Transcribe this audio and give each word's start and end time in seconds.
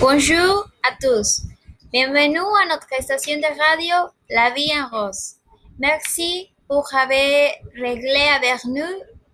Bonjour 0.00 0.68
à 0.82 0.90
tous. 1.00 1.42
Bienvenue 1.92 2.38
à 2.38 2.66
notre 2.68 2.88
station 3.00 3.36
de 3.36 3.42
radio 3.42 4.10
La 4.30 4.50
Vie 4.50 4.72
en 4.76 4.88
Rose. 4.88 5.36
Merci 5.78 6.50
pour 6.68 6.92
avoir 6.92 7.50
réglé 7.76 8.26
avec 8.36 8.64
nous. 8.64 8.82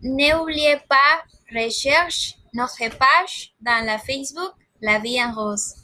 N'oubliez 0.03 0.77
pas, 0.89 1.23
recherche 1.55 2.35
notre 2.53 2.91
page 2.99 3.55
dans 3.63 3.87
la 3.87 3.99
Facebook 3.99 4.53
La 4.83 4.99
Vie 4.99 5.23
en 5.23 5.33
Rose. 5.33 5.75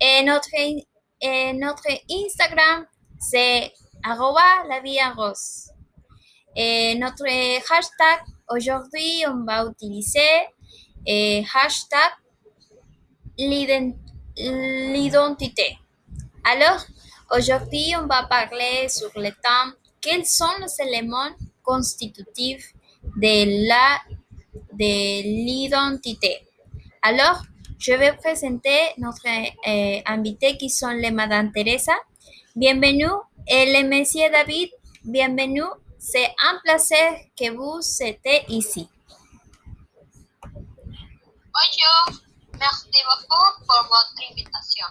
Et 0.00 0.24
notre, 0.24 0.50
et 1.22 1.52
notre 1.52 1.88
Instagram, 2.10 2.84
c'est 3.18 3.72
arroba 4.02 4.64
la 4.68 4.80
vie 4.80 4.98
en 5.00 5.14
rose. 5.14 5.70
Et 6.56 6.96
notre 6.96 7.24
hashtag, 7.24 8.20
aujourd'hui, 8.50 9.24
on 9.28 9.44
va 9.44 9.64
utiliser 9.64 10.48
et 11.06 11.44
hashtag 11.54 12.10
l'identité. 14.92 15.78
Alors, 16.44 16.84
aujourd'hui, 17.30 17.94
on 17.96 18.06
va 18.06 18.24
parler 18.24 18.88
sur 18.88 19.10
le 19.16 19.30
thème 19.30 19.74
quels 20.00 20.26
sont 20.26 20.44
les 20.60 20.84
éléments 20.84 21.30
constitutifs 21.62 22.74
de 23.16 23.68
la 23.68 24.00
de 24.72 25.22
l'identité. 25.22 26.46
Alors, 27.02 27.42
je 27.82 27.92
vais 27.94 28.12
présenter 28.12 28.78
notre 28.98 29.26
euh, 29.26 30.00
invité 30.06 30.56
qui 30.56 30.70
sont 30.70 30.90
les 30.90 31.10
Madame 31.10 31.50
Teresa. 31.50 31.92
Bienvenue 32.54 33.10
et 33.48 33.72
le 33.72 33.88
Monsieur 33.88 34.30
David. 34.30 34.70
Bienvenue. 35.04 35.64
C'est 35.98 36.28
un 36.44 36.60
plaisir 36.62 36.96
que 37.36 37.50
vous 37.50 37.80
êtes 38.02 38.44
ici. 38.48 38.88
Bonjour. 40.44 42.22
Merci 42.56 42.98
beaucoup 43.04 43.50
pour 43.66 43.82
votre 43.90 44.14
invitation. 44.30 44.86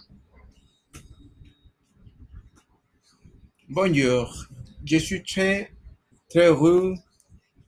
Bonjour. 3.70 4.48
Je 4.84 4.98
suis 4.98 5.24
très, 5.24 5.72
très 6.30 6.48
heureux 6.48 6.96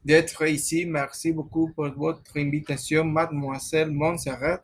d'être 0.03 0.45
ici. 0.45 0.85
Merci 0.85 1.31
beaucoup 1.31 1.71
pour 1.73 1.89
votre 1.91 2.37
invitation, 2.37 3.05
mademoiselle 3.05 3.89
Montserrat. 3.89 4.61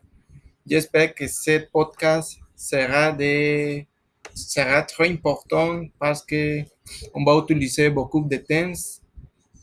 J'espère 0.66 1.14
que 1.14 1.26
ce 1.26 1.66
podcast 1.72 2.38
sera, 2.54 3.12
de, 3.12 3.82
sera 4.34 4.82
très 4.82 5.08
important 5.08 5.84
parce 5.98 6.22
que 6.22 6.62
on 7.14 7.24
va 7.24 7.38
utiliser 7.38 7.88
beaucoup 7.90 8.22
de 8.22 8.36
thèmes 8.36 8.74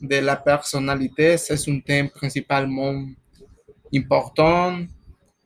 de 0.01 0.15
la 0.17 0.35
personnalité. 0.35 1.37
C'est 1.37 1.69
un 1.69 1.79
thème 1.79 2.09
principalement 2.09 3.05
important. 3.93 4.79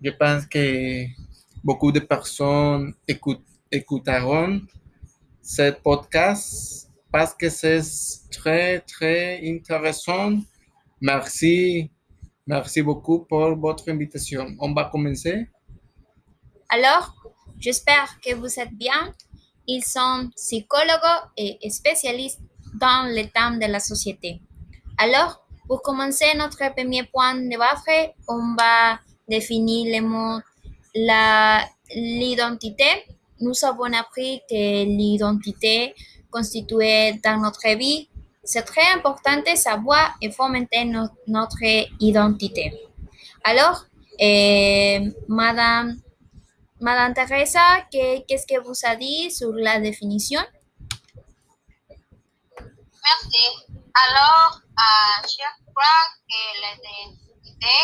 Je 0.02 0.10
pense 0.12 0.46
que 0.46 1.06
beaucoup 1.64 1.92
de 1.92 2.00
personnes 2.00 2.94
écoute, 3.08 3.44
écouteront 3.72 4.62
ce 5.42 5.72
podcast 5.72 6.90
parce 7.12 7.34
que 7.34 7.50
c'est 7.50 7.82
très, 8.32 8.80
très 8.80 9.42
intéressant. 9.44 10.40
Merci. 11.02 11.92
Merci 12.52 12.82
beaucoup 12.82 13.20
pour 13.20 13.56
votre 13.56 13.90
invitation. 13.90 14.46
On 14.60 14.74
va 14.74 14.90
commencer? 14.92 15.48
Alors, 16.68 17.16
j'espère 17.58 18.20
que 18.20 18.36
vous 18.36 18.60
êtes 18.60 18.74
bien. 18.74 19.14
Ils 19.68 19.86
sont 19.86 20.30
psychologues 20.36 21.30
et 21.38 21.70
spécialistes 21.70 22.42
dans 22.74 23.08
le 23.08 23.24
thème 23.32 23.58
de 23.58 23.72
la 23.72 23.80
société. 23.80 24.42
Alors, 24.98 25.46
pour 25.66 25.82
commencer 25.82 26.26
notre 26.36 26.58
premier 26.76 27.04
point 27.04 27.36
de 27.36 27.58
base, 27.58 28.12
on 28.28 28.54
va 28.60 29.00
définir 29.30 30.02
le 30.02 30.02
mot 30.06 30.42
l'identité. 31.96 33.06
Nous 33.40 33.54
avons 33.64 33.94
appris 33.94 34.42
que 34.50 34.84
l'identité 34.84 35.96
constituée 36.30 37.14
dans 37.24 37.38
notre 37.38 37.78
vie 37.78 38.10
c'est 38.44 38.64
très 38.64 38.92
important 38.94 39.38
de 39.38 39.56
savoir 39.56 40.16
et 40.22 40.32
fomenter 40.32 40.86
notre 41.28 41.64
identité. 42.00 42.74
Alors, 43.44 43.86
eh, 44.20 45.12
Madame, 45.28 46.00
Madame 46.80 47.14
Teresa, 47.14 47.82
qu'est-ce 47.92 48.48
que 48.48 48.60
vous 48.62 48.74
a 48.84 48.96
dit 48.96 49.32
sur 49.32 49.52
la 49.54 49.80
définition? 49.80 50.42
Merci. 53.04 53.46
Alors, 53.94 54.62
euh, 54.64 55.28
je 55.28 55.72
crois 55.72 56.02
que 56.28 56.40
l'identité 56.62 57.78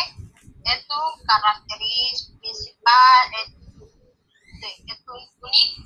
est 0.65 0.85
une 0.89 1.27
caractéristique 1.27 2.39
principale 2.41 3.31
et, 3.33 3.53
unique 5.43 5.77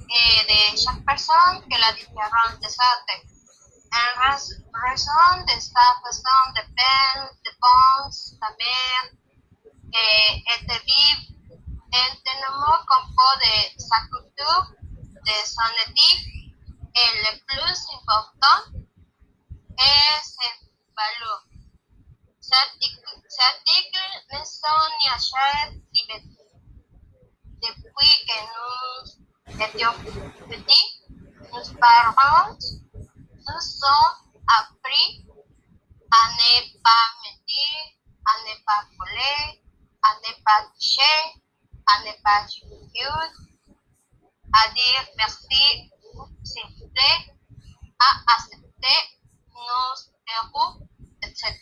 de 0.48 0.78
chaque 0.78 1.04
personne 1.06 1.62
que 1.70 1.78
la 1.80 1.92
différence 1.94 2.60
des 3.92 4.52
autres. 4.54 4.72
En 4.74 4.80
raison 4.90 5.46
de 5.46 5.54
esta 5.54 5.82
cuestión 6.02 6.54
depende, 6.56 7.32
depende 7.44 8.40
también 8.40 9.20
eh, 9.94 10.44
este 10.56 10.80
vive 10.80 11.32
tenemos 12.24 12.86
como 12.88 13.26
de 13.44 13.80
sa 13.80 14.08
culture, 14.10 14.78
de 15.24 15.36
son 15.46 15.72
éthique, 15.88 16.56
et 16.94 17.12
le 17.24 17.40
plus 17.46 17.80
important 17.94 18.62
es 19.78 20.38
el 20.42 20.58
valor. 20.96 21.40
Cet 22.40 22.58
article 23.40 24.06
ne 24.32 24.46
sont 24.46 24.90
ni 25.02 25.10
achète 25.10 25.74
liberté. 25.94 26.44
Depuis 27.62 28.16
que 28.28 28.38
nous 28.52 29.02
étions 29.62 29.96
petits, 30.50 30.90
nos 31.52 31.80
parents 31.80 32.50
nous 32.50 32.78
ont 32.78 32.81
appris 34.48 35.26
à 36.12 36.30
ne 36.32 36.82
pas 36.84 37.04
mentir, 37.24 37.78
à 38.26 38.34
ne 38.48 38.54
pas 38.66 38.84
voler, 38.98 39.62
à 40.04 40.16
ne 40.16 40.44
pas 40.44 40.68
toucher, 40.74 41.18
à 41.88 42.00
ne 42.02 42.12
pas 42.24 42.46
juger, 42.48 43.08
à 44.54 44.70
dire 44.70 45.08
merci 45.18 45.92
ou 46.14 46.28
s'il 46.44 46.64
vous 46.78 46.88
plaît, 46.90 47.36
à 48.00 48.36
accepter 48.36 49.00
nos 49.56 49.96
erreurs, 50.28 50.78
etc. 51.24 51.58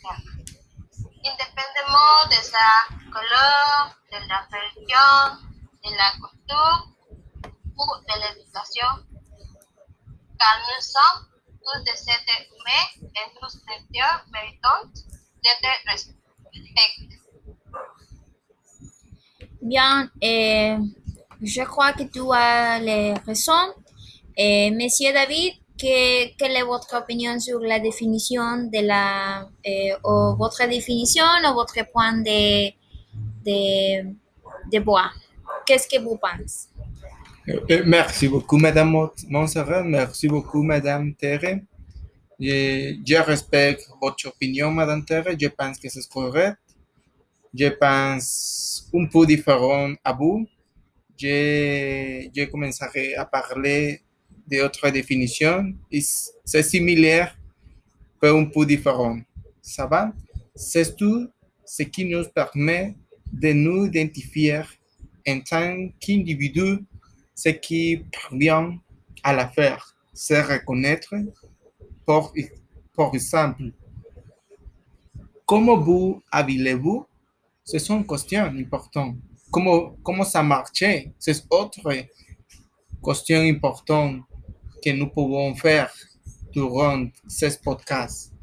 Indépendamment 1.24 2.26
de 2.28 2.40
sa 2.42 2.68
couleur, 3.12 3.94
de 4.12 4.28
la 4.28 4.40
religion, 4.50 5.36
de 5.84 5.90
la 5.96 6.10
culture 6.12 6.88
ou 7.76 7.86
de 8.08 8.14
l'éducation, 8.20 9.06
car 10.38 10.58
nous 10.58 10.80
sommes 10.80 11.29
tous 11.62 11.80
des 11.84 12.00
êtres 12.12 12.46
humains 12.52 12.88
et 13.02 13.24
nous 13.34 14.32
méritons 14.32 14.88
d'être 15.42 15.72
respectés. 15.86 17.20
Bien, 19.62 20.10
eh, 20.22 20.76
je 21.42 21.62
crois 21.62 21.92
que 21.92 22.04
tu 22.04 22.20
as 22.32 22.78
les 22.78 23.12
raisons. 23.26 23.74
Eh, 24.36 24.70
Monsieur 24.70 25.12
David, 25.12 25.54
que, 25.78 26.34
quelle 26.36 26.56
est 26.56 26.62
votre 26.62 26.96
opinion 26.96 27.38
sur 27.38 27.60
la 27.60 27.78
définition 27.78 28.64
de 28.72 28.86
la, 28.86 29.48
eh, 29.64 29.92
ou 30.02 30.34
votre 30.36 30.66
définition 30.66 31.24
ou 31.46 31.54
votre 31.54 31.84
point 31.92 32.14
de, 32.14 32.70
de, 33.44 34.14
de 34.72 34.78
bois? 34.80 35.10
Qu'est-ce 35.66 35.86
que 35.88 36.00
vous 36.00 36.16
pensez? 36.16 36.69
Euh, 37.48 37.82
merci 37.86 38.28
beaucoup, 38.28 38.58
Madame 38.58 39.08
Montserrat. 39.28 39.82
Merci 39.82 40.28
beaucoup, 40.28 40.62
Madame 40.62 41.14
Terre. 41.14 41.60
Je, 42.38 43.22
respecte 43.22 43.88
votre 44.00 44.28
opinion, 44.28 44.70
Madame 44.70 45.04
Terre. 45.04 45.24
Je 45.38 45.48
pense 45.48 45.78
que 45.78 45.88
c'est 45.88 46.06
correct. 46.08 46.58
Je 47.54 47.68
pense 47.68 48.90
un 48.94 49.06
peu 49.06 49.26
différent 49.26 49.92
à 50.04 50.12
vous. 50.12 50.46
Je, 51.18 52.28
je 52.34 52.44
commencerai 52.44 53.14
à 53.14 53.24
parler 53.24 54.00
d'autres 54.46 54.90
définitions. 54.90 55.72
C'est 56.44 56.62
similaire, 56.62 57.36
mais 58.22 58.28
un 58.28 58.44
peu 58.44 58.66
différent. 58.66 59.18
Ça 59.62 59.86
va? 59.86 60.12
C'est 60.54 60.94
tout 60.94 61.28
ce 61.64 61.84
qui 61.84 62.04
nous 62.04 62.24
permet 62.34 62.94
de 63.32 63.52
nous 63.52 63.86
identifier 63.86 64.62
en 65.26 65.40
tant 65.40 65.88
qu'individu 66.00 66.84
ce 67.42 67.48
qui 67.48 68.04
parvient 68.12 68.78
à 69.22 69.32
la 69.32 69.48
faire, 69.48 69.96
c'est 70.12 70.42
reconnaître, 70.42 71.14
pour, 72.04 72.34
par 72.94 73.14
exemple, 73.14 73.72
comment 75.46 75.78
vous 75.78 76.22
habillez-vous? 76.30 77.06
Ce 77.64 77.78
sont 77.78 78.02
questions 78.02 78.44
importantes. 78.44 79.16
Comment, 79.50 79.96
comment 80.02 80.24
ça 80.24 80.42
marchait? 80.42 81.14
C'est 81.18 81.42
autre 81.50 81.90
question 83.02 83.40
importante 83.40 84.20
que 84.84 84.90
nous 84.90 85.08
pouvons 85.08 85.54
faire 85.54 85.90
durant 86.52 87.06
ces 87.26 87.58
podcasts. 87.58 88.34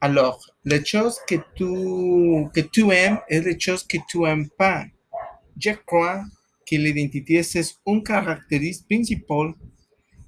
Alors, 0.00 0.38
les 0.64 0.84
choses 0.84 1.18
que 1.26 1.36
tu, 1.56 2.48
que 2.54 2.60
tu 2.68 2.88
aimes 2.92 3.18
et 3.28 3.40
les 3.40 3.58
choses 3.58 3.82
que 3.82 3.98
tu 4.08 4.20
n'aimes 4.20 4.48
pas. 4.50 4.84
Je 5.58 5.70
crois 5.70 6.22
que 6.66 6.76
l'identité, 6.76 7.42
c'est 7.42 7.76
une 7.86 8.02
caractéristique 8.02 8.88
principale 8.88 9.54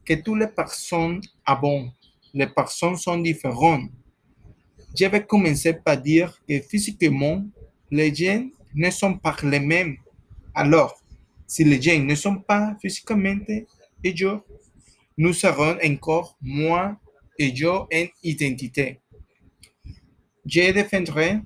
que 0.05 0.14
toutes 0.14 0.38
les 0.38 0.46
personnes 0.46 1.20
ont. 1.62 1.90
Les 2.32 2.46
personnes 2.46 2.96
sont 2.96 3.19
différentes. 3.19 3.90
Je 4.99 5.06
vais 5.06 5.26
commencer 5.26 5.75
par 5.75 6.00
dire 6.00 6.40
que 6.49 6.61
physiquement, 6.61 7.44
les 7.90 8.14
gens 8.14 8.49
ne 8.75 8.90
sont 8.90 9.19
pas 9.19 9.37
les 9.43 9.61
mêmes. 9.61 9.96
Alors, 10.55 11.02
si 11.46 11.64
les 11.64 11.81
gens 11.82 11.99
ne 11.99 12.14
sont 12.14 12.37
pas 12.37 12.76
physiquement 12.81 13.37
égaux, 14.05 14.41
nous 15.17 15.32
serons 15.32 15.76
encore 15.84 16.37
moins 16.41 16.96
égaux 17.38 17.88
en 17.93 18.06
identité. 18.23 19.00
Je 20.46 20.73
défendrai, 20.73 21.41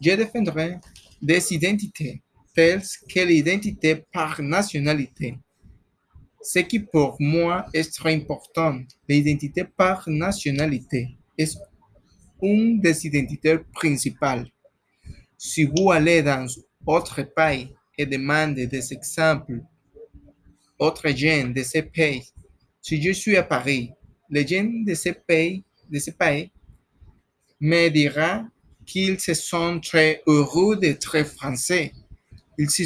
je 0.00 0.10
défendrai 0.10 0.78
des 1.22 1.52
identités 1.54 2.23
telles 2.54 2.82
que 3.08 3.20
l'identité 3.20 4.04
par 4.12 4.40
nationalité. 4.40 5.36
Ce 6.42 6.58
qui 6.60 6.78
pour 6.78 7.16
moi 7.18 7.66
est 7.72 7.92
très 7.94 8.14
important, 8.14 8.80
l'identité 9.08 9.64
par 9.64 10.04
nationalité 10.08 11.16
est 11.38 11.56
une 12.42 12.80
des 12.80 13.06
identités 13.06 13.58
principales. 13.72 14.46
Si 15.38 15.64
vous 15.64 15.90
allez 15.90 16.22
dans 16.22 16.46
autre 16.86 17.22
pays 17.22 17.74
et 17.96 18.06
demandez 18.06 18.66
des 18.66 18.92
exemples 18.92 19.60
autres 20.78 21.08
gens 21.10 21.48
de 21.48 21.62
ce 21.62 21.78
pays, 21.78 22.22
si 22.82 23.00
je 23.00 23.12
suis 23.12 23.36
à 23.36 23.42
Paris, 23.42 23.90
les 24.28 24.46
gens 24.46 24.84
de 24.86 24.94
ce 24.94 25.10
pays, 25.10 25.64
de 25.90 25.98
ce 25.98 26.10
pays 26.10 26.50
me 27.60 27.88
dira 27.88 28.44
qu'ils 28.84 29.18
se 29.18 29.32
sont 29.32 29.80
très 29.80 30.22
heureux 30.26 30.76
d'être 30.76 31.24
français. 31.24 31.92
Ils 32.58 32.70
se, 32.70 32.84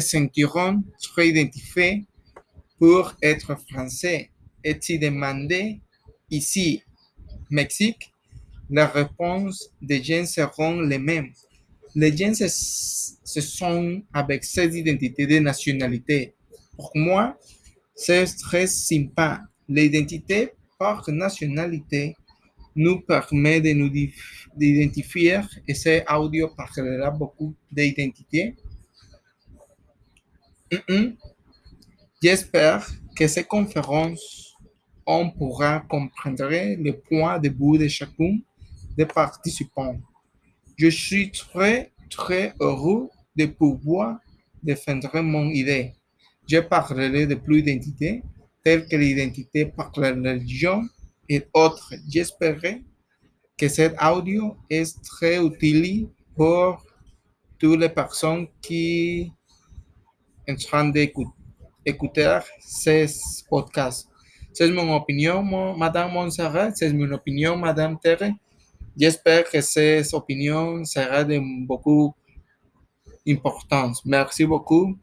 sentiront 0.00 0.82
très 1.02 1.28
identifiés 1.28 2.06
pour 2.78 3.14
être 3.22 3.56
français. 3.68 4.30
Et 4.62 4.76
si 4.80 4.98
demandez 4.98 5.80
ici, 6.30 6.82
Mexique, 7.50 8.12
la 8.70 8.86
réponse 8.86 9.70
des 9.82 10.02
gens 10.02 10.24
seront 10.24 10.80
les 10.80 10.98
mêmes. 10.98 11.32
Les 11.94 12.16
gens 12.16 12.34
se, 12.34 12.48
se 12.48 13.40
sont 13.40 14.02
avec 14.12 14.44
cette 14.44 14.74
identité 14.74 15.26
de 15.26 15.38
nationalité. 15.38 16.34
Pour 16.76 16.90
moi, 16.94 17.38
c'est 17.94 18.24
très 18.36 18.66
sympa. 18.66 19.42
L'identité 19.68 20.52
par 20.78 21.08
nationalité 21.08 22.16
nous 22.74 23.00
permet 23.00 23.60
de 23.60 23.72
nous 23.72 23.90
d'identifier 24.56 25.40
et 25.66 25.74
ce 25.74 26.02
audio 26.12 26.48
parlera 26.56 27.10
beaucoup 27.10 27.54
d'identité. 27.70 28.56
J'espère 32.22 32.88
que 33.14 33.26
ces 33.26 33.44
conférences, 33.44 34.54
on 35.06 35.30
pourra 35.30 35.80
comprendre 35.80 36.48
le 36.50 36.92
point 36.92 37.38
de 37.38 37.48
vue 37.48 37.78
de 37.78 37.88
chacun 37.88 38.38
des 38.96 39.06
participants. 39.06 39.98
Je 40.76 40.88
suis 40.88 41.30
très, 41.30 41.92
très 42.10 42.54
heureux 42.60 43.08
de 43.36 43.46
pouvoir 43.46 44.18
défendre 44.62 45.20
mon 45.20 45.50
idée. 45.50 45.92
Je 46.48 46.58
parlerai 46.58 47.26
de 47.26 47.34
plus 47.34 47.62
d'identité, 47.62 48.22
telles 48.64 48.86
que 48.86 48.96
l'identité 48.96 49.66
par 49.66 49.92
la 49.96 50.10
religion, 50.10 50.82
et 51.28 51.46
autres. 51.52 51.94
J'espère 52.08 52.60
que 53.56 53.68
cet 53.68 53.94
audio 54.02 54.56
est 54.68 55.02
très 55.02 55.44
utile 55.44 56.08
pour 56.36 56.84
toutes 57.58 57.80
les 57.80 57.88
personnes 57.88 58.46
qui 58.60 59.32
en 60.48 60.56
train 60.56 60.88
d'écouter 60.88 62.38
ces 62.60 63.06
podcasts. 63.48 64.08
C'est 64.52 64.70
mon 64.70 64.94
opinion, 64.94 65.42
Madame 65.76 66.12
Montserrat, 66.12 66.70
c'est 66.74 66.92
mon 66.92 67.10
opinion, 67.12 67.56
Madame 67.56 67.98
Terre. 67.98 68.32
J'espère 68.96 69.50
que 69.50 69.60
ces 69.60 70.14
opinions 70.14 70.84
seront 70.84 71.24
de 71.24 71.66
beaucoup 71.66 72.14
importance. 73.26 74.04
Merci 74.04 74.44
beaucoup. 74.44 74.96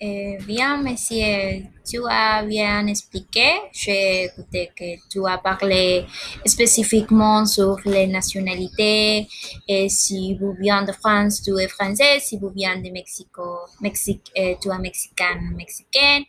Eh, 0.00 0.38
bien, 0.46 0.76
monsieur, 0.80 1.66
tu 1.84 1.98
as 2.08 2.44
bien 2.44 2.86
expliqué. 2.86 3.50
J'ai 3.72 4.26
écouté 4.26 4.70
que 4.76 5.08
tu 5.10 5.26
as 5.26 5.38
parlé 5.38 6.06
spécifiquement 6.46 7.44
sur 7.44 7.78
les 7.84 8.06
nationalités. 8.06 9.26
Si 9.88 10.36
vous 10.36 10.52
venez 10.52 10.86
de 10.86 10.92
France, 10.92 11.42
tu 11.42 11.58
es 11.58 11.66
français. 11.66 12.20
Si 12.20 12.38
vous 12.38 12.50
venez 12.50 12.80
de 12.80 12.92
Mexico, 12.92 13.42
Mexique, 13.80 14.30
eh, 14.36 14.56
tu 14.62 14.70
es 14.70 14.78
mexicain, 14.78 15.40
mexicaine. 15.56 16.22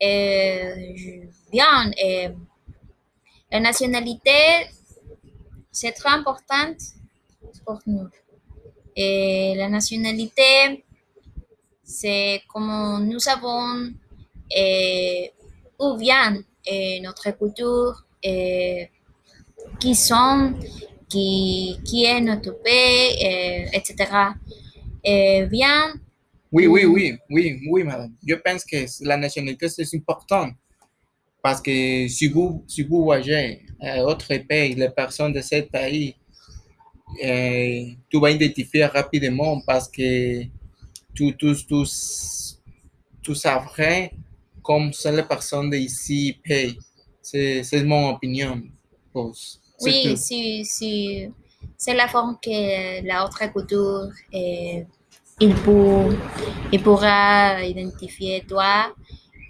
Eh, 0.00 1.28
bien, 1.52 1.92
la 3.52 3.60
nationalité, 3.60 4.66
c'est 5.70 5.92
très 5.92 6.10
important 6.10 6.74
pour 7.64 7.78
nous. 7.86 8.08
Et 8.96 9.54
la 9.56 9.68
nationalité, 9.68 10.84
c'est 11.92 12.42
comme 12.48 13.06
nous 13.06 13.18
savons 13.18 13.92
eh, 14.50 15.30
où 15.78 15.96
vient 15.96 16.42
eh, 16.66 17.00
notre 17.00 17.30
culture, 17.36 18.04
eh, 18.22 18.88
qui 19.78 19.94
sont, 19.94 20.54
qui, 21.08 21.78
qui 21.84 22.04
est 22.04 22.20
notre 22.20 22.52
pays, 22.62 23.68
etc. 23.72 23.94
bien. 25.50 25.94
Oui, 26.50 26.66
oui, 26.66 26.84
oui, 26.84 27.18
oui, 27.30 27.60
oui, 27.68 27.84
madame. 27.84 28.12
Je 28.26 28.34
pense 28.34 28.64
que 28.64 28.76
la 29.04 29.16
nationalité, 29.16 29.68
c'est 29.68 29.96
important. 29.96 30.50
Parce 31.42 31.60
que 31.60 32.06
si 32.08 32.28
vous, 32.28 32.64
si 32.68 32.82
vous 32.82 33.04
voyagez 33.04 33.62
à 33.80 34.04
autre 34.04 34.34
pays, 34.48 34.74
les 34.74 34.90
personnes 34.90 35.32
de 35.32 35.40
ce 35.40 35.60
pays, 35.62 36.14
tu 38.08 38.20
vas 38.20 38.30
identifier 38.30 38.84
rapidement 38.86 39.60
parce 39.66 39.88
que 39.88 40.44
tout, 41.14 41.32
tout, 41.38 41.54
tout, 41.68 41.86
tout 43.22 43.34
savrait 43.34 44.12
comme 44.62 44.92
c'est 44.92 45.12
les 45.12 45.22
personnes 45.24 45.70
d'ici 45.70 46.38
payent. 46.42 46.78
C'est 47.20 47.84
mon 47.84 48.10
opinion. 48.10 48.60
Oui, 49.14 50.16
si, 50.16 50.64
si, 50.64 51.28
c'est 51.76 51.94
la 51.94 52.08
forme 52.08 52.38
que 52.42 53.04
la 53.06 53.24
autre 53.24 53.44
culture, 53.52 54.10
il, 54.32 55.54
pour, 55.64 56.12
il 56.72 56.82
pourra 56.82 57.62
identifier 57.62 58.44
toi. 58.48 58.94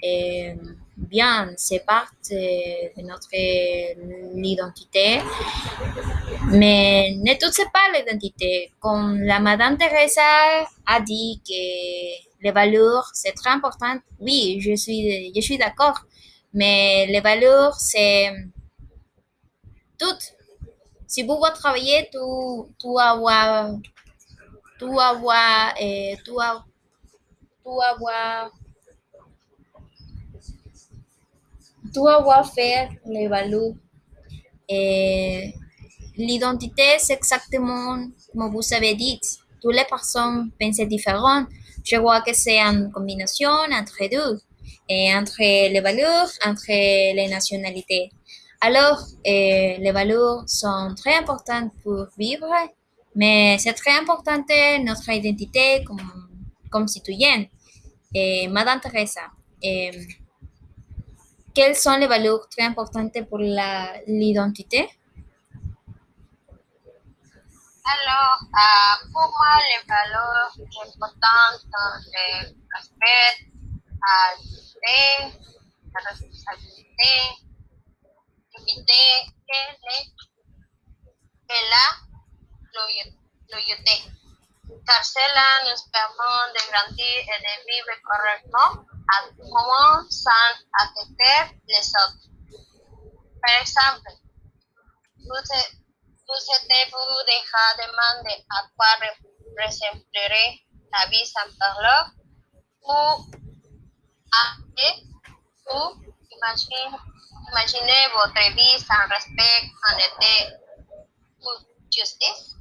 Et, 0.02 0.54
bien, 1.02 1.52
c'est 1.56 1.84
partie 1.84 2.34
de 2.96 3.02
notre 3.02 3.28
identité, 3.34 5.20
mais 6.46 7.14
ne 7.16 7.34
touchez 7.34 7.64
pas 7.72 7.86
l'identité. 7.94 8.72
Comme 8.80 9.20
la 9.22 9.40
Madame 9.40 9.76
Teresa 9.76 10.66
a 10.86 11.00
dit 11.00 11.40
que 11.46 12.42
les 12.42 12.52
valeurs, 12.52 13.10
c'est 13.12 13.32
très 13.32 13.50
important. 13.50 13.96
Oui, 14.20 14.58
je 14.60 14.74
suis, 14.74 15.32
je 15.34 15.40
suis 15.40 15.58
d'accord, 15.58 16.00
mais 16.54 17.06
les 17.06 17.20
valeurs, 17.20 17.74
c'est 17.78 18.30
tout. 19.98 20.18
Si 21.06 21.22
vous 21.22 21.36
voulez 21.36 21.52
travailler, 21.52 22.08
tu, 22.10 22.18
tu 22.78 22.88
avoir, 22.98 23.74
tu 24.78 24.86
avoir, 24.98 25.74
tu, 25.74 26.16
tu 26.24 26.30
avoir 26.40 26.66
tu 27.64 27.70
avoir 27.90 28.50
faire 32.54 32.90
les 33.06 33.28
valeurs. 33.28 33.74
Et 34.68 35.54
l'identité, 36.16 36.98
c'est 36.98 37.14
exactement 37.14 37.98
comme 38.32 38.50
vous 38.50 38.74
avez 38.74 38.94
dit. 38.94 39.20
Toutes 39.60 39.74
les 39.74 39.84
personnes 39.84 40.50
pensent 40.58 40.80
différemment. 40.88 41.46
Je 41.84 41.96
vois 41.96 42.20
que 42.22 42.32
c'est 42.32 42.58
une 42.58 42.90
combinaison 42.92 43.48
entre 43.72 44.08
deux, 44.08 44.40
et 44.88 45.14
entre 45.14 45.38
les 45.40 45.80
valeurs, 45.80 46.28
entre 46.46 46.68
les 46.68 47.28
nationalités. 47.28 48.10
Alors, 48.60 49.00
eh, 49.24 49.76
les 49.78 49.92
valeurs 49.92 50.44
sont 50.46 50.94
très 50.96 51.16
importantes 51.16 51.72
pour 51.82 52.06
vivre, 52.16 52.52
mais 53.14 53.56
c'est 53.58 53.72
très 53.72 53.98
important 53.98 54.44
notre 54.84 55.10
identité 55.10 55.82
comme, 55.84 56.00
comme 56.70 56.86
citoyenne. 56.88 57.46
Madame 58.50 58.80
Teresa, 58.80 59.22
eh, 59.62 59.90
quelles 61.54 61.76
sont 61.76 61.96
les 61.96 62.06
valeurs 62.06 62.48
très 62.48 62.62
importantes 62.64 63.12
pour 63.28 63.38
l'identité 63.38 64.88
Alors, 67.84 68.38
euh, 68.42 68.94
pour 69.12 69.26
moi, 69.38 69.54
les 69.70 69.82
valeurs 69.86 70.52
importantes 70.86 71.60
sont 71.60 71.90
le 72.12 72.24
respect, 72.74 73.30
la 74.00 74.16
dignité, 74.40 75.00
la 75.94 76.00
responsabilité, 76.10 77.12
l'unité 78.56 79.04
et, 79.48 79.66
la 81.70 81.84
loya- 82.74 83.12
loyauté. 83.50 83.96
Car 84.86 85.02
cela 85.04 85.46
nous 85.66 85.80
permet 85.92 86.46
de 86.54 86.60
grandir 86.70 87.18
et 87.32 87.40
de 87.46 87.54
vivre 87.68 87.94
correctement 88.08 88.70
à 89.14 89.28
tout 89.28 89.44
moment 89.44 90.08
sans 90.10 90.52
affecter 90.80 91.56
les 91.68 91.88
autres. 92.00 92.28
Par 93.42 93.60
exemple, 93.60 94.10
vous, 95.18 95.42
êtes- 95.58 95.72
vous 96.26 96.42
êtes-vous 96.54 97.24
déjà 97.26 97.64
demandé 97.86 98.44
à 98.50 98.62
quoi 98.76 98.86
re- 99.00 99.64
ressemblerait 99.64 100.60
la 100.92 101.06
vie 101.10 101.26
sans 101.26 101.48
parler 101.58 102.02
ou 102.84 103.24
après, 104.32 105.02
ou 105.72 105.80
imagine- 106.30 106.98
imaginez 107.50 108.02
votre 108.14 108.54
vie 108.56 108.78
sans 108.80 109.08
respect, 109.08 109.70
honnêteté 109.88 110.56
ou 111.40 111.50
justice? 111.94 112.56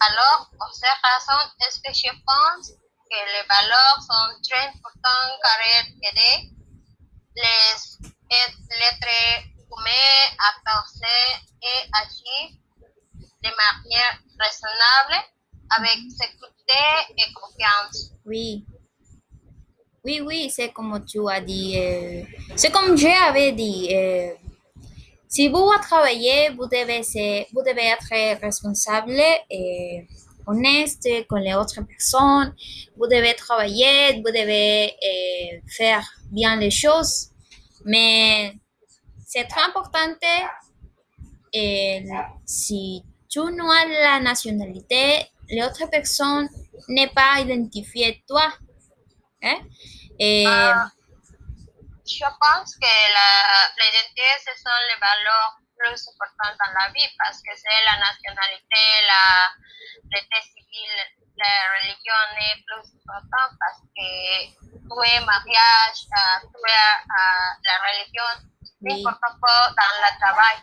Alors, 0.00 0.48
pour 0.58 0.72
cette 0.74 1.02
raison, 1.02 1.50
est-ce 1.60 1.80
que 1.80 1.92
je 1.92 2.10
pense 2.24 2.72
que 3.10 3.18
les 3.34 3.44
valeurs 3.48 3.98
sont 4.02 4.40
très 4.48 4.66
importantes 4.68 5.34
car 5.42 5.58
elles 5.74 5.92
aident 6.02 6.50
les 7.36 8.08
êtres 8.30 9.44
humains 9.70 10.26
à 10.38 10.48
penser 10.64 11.22
et 11.62 11.78
agir 12.02 12.56
de 13.42 13.50
manière 13.50 14.18
raisonnable 14.38 15.24
avec 15.76 15.98
sécurité 16.10 16.84
et 17.16 17.32
confiance. 17.32 18.12
Oui. 18.26 18.64
Oui, 20.04 20.20
oui, 20.24 20.50
c'est 20.50 20.70
comme 20.72 21.04
tu 21.04 21.20
as 21.28 21.40
dit. 21.40 21.74
euh, 21.78 22.22
c'est 22.56 22.70
comme 22.70 22.96
j'avais 22.96 23.52
dit. 23.52 23.88
euh, 23.94 24.34
si 25.28 25.48
vous 25.48 25.70
travaillez, 25.82 26.48
vous 26.50 26.66
devez, 26.66 27.02
ser- 27.02 27.46
vous 27.52 27.62
devez 27.62 27.88
être 27.88 28.40
responsable 28.40 29.20
et 29.50 30.06
honnête 30.48 31.26
con 31.28 31.36
les 31.36 31.54
autres 31.54 31.80
personnes. 31.82 32.54
Vous 32.96 33.06
devez 33.06 33.34
travailler, 33.34 34.16
vous 34.16 34.32
devez 34.40 34.86
euh, 35.10 35.60
faire 35.78 36.04
bien 36.32 36.56
les 36.56 36.70
choses. 36.70 37.30
Mais 37.84 38.54
c'est 39.26 39.44
très 39.44 39.62
important. 39.62 40.14
Et 41.52 42.04
si 42.44 43.02
tu 43.30 43.40
n'as 43.40 43.84
la 43.86 44.20
nationalité, 44.20 45.26
l'autre 45.50 45.84
personne 45.90 46.48
n'est 46.88 47.08
pas 47.20 47.40
identifiée 47.40 48.22
toi. 48.28 48.48
Hein? 49.42 49.58
Et, 50.18 50.44
Ah. 50.46 50.88
Je 52.10 52.24
pense 52.24 52.74
que 52.76 52.94
la- 53.16 53.68
l'identité, 53.78 54.28
ce 54.46 54.52
sont 54.62 54.78
les 54.88 54.98
valeurs 54.98 55.58
plus 55.78 56.00
importantes 56.10 56.56
dans 56.60 56.72
la 56.78 56.86
vie 56.92 57.08
parce 57.18 57.38
que 57.42 57.52
c'est 57.54 57.80
la 57.86 57.96
nationalité, 58.08 58.82
la, 59.06 59.22
l'état 60.12 60.42
civil, 60.42 60.92
la 61.36 61.52
religion 61.74 62.20
est 62.46 62.58
plus 62.66 62.86
importante 63.06 63.52
parce 63.62 63.80
que 63.94 64.08
tout 64.88 65.02
est 65.06 65.24
mariage, 65.24 65.98
tout 66.42 66.62
est 66.66 66.98
la 67.68 67.76
religion, 67.86 68.28
c'est 68.62 68.92
Oui. 68.94 69.04
important 69.06 69.34
dans 69.78 69.94
le 70.04 70.10
travail. 70.20 70.58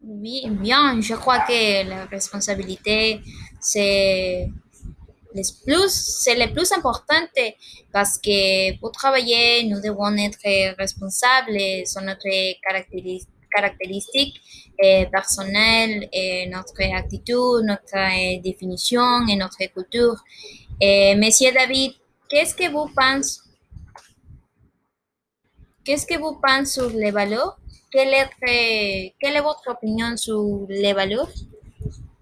oui, 0.00 0.42
bien, 0.50 1.00
je 1.00 1.14
crois 1.14 1.40
que 1.40 1.88
la 1.88 2.04
responsabilité, 2.06 3.20
c'est 3.60 4.48
c'est 5.88 6.34
le 6.34 6.52
plus 6.52 6.72
important 6.72 7.22
parce 7.92 8.18
que 8.18 8.76
pour 8.80 8.90
travailler, 8.92 9.64
nous 9.64 9.80
devons 9.80 10.16
être 10.16 10.76
responsables 10.78 11.86
sur 11.86 12.00
notre 12.00 12.26
caractéris- 12.64 13.26
caractéristique 13.58 14.40
eh, 14.78 15.06
personnelle, 15.10 16.08
et 16.12 16.48
notre 16.48 16.80
attitude, 16.94 17.64
notre 17.64 17.96
eh, 17.96 18.40
définition 18.42 19.26
et 19.28 19.36
notre 19.36 19.62
culture. 19.74 20.16
Eh, 20.80 21.14
Monsieur 21.16 21.52
David, 21.52 21.92
qu'est-ce 22.28 22.54
que 22.54 22.70
vous 22.70 22.88
pensez 22.94 23.40
Qu'est-ce 25.84 26.06
que 26.06 26.18
vous 26.18 26.38
pensez 26.46 26.72
sur 26.80 26.90
les 26.90 27.10
valeurs? 27.10 27.58
Quelle 27.90 28.12
est, 28.20 28.30
eh, 28.46 29.14
quelle 29.18 29.36
est 29.36 29.40
votre 29.40 29.66
opinion 29.70 30.16
sur 30.16 30.66
les 30.68 30.92
valeurs? 30.92 31.32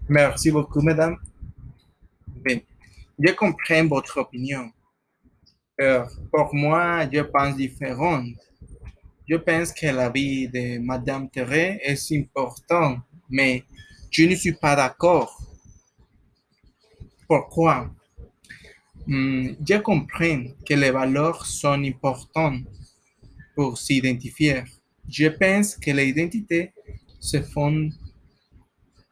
Merci 0.07 0.51
beaucoup, 0.51 0.81
madame. 0.81 1.17
Bien, 2.45 2.59
je 3.19 3.31
comprends 3.33 3.85
votre 3.87 4.21
opinion. 4.21 4.71
Euh, 5.81 6.05
pour 6.31 6.55
moi, 6.55 7.07
je 7.11 7.21
pense. 7.21 7.55
Je 9.27 9.35
pense 9.35 9.73
que 9.73 9.87
la 9.87 10.09
vie 10.09 10.47
de 10.47 10.79
Madame 10.79 11.29
Thérèse 11.29 11.79
est 11.83 12.17
importante, 12.17 12.99
mais 13.29 13.63
je 14.09 14.23
ne 14.23 14.35
suis 14.35 14.53
pas 14.53 14.73
d'accord. 14.73 15.37
Pourquoi? 17.27 17.91
Hmm, 19.05 19.49
je 19.67 19.77
comprends 19.79 20.43
que 20.65 20.73
les 20.73 20.91
valeurs 20.91 21.45
sont 21.45 21.83
importantes 21.83 22.61
pour 23.53 23.77
s'identifier. 23.77 24.63
Je 25.09 25.27
pense 25.27 25.75
que 25.75 25.91
l'identité 25.91 26.71
se 27.19 27.41
fonde 27.41 27.91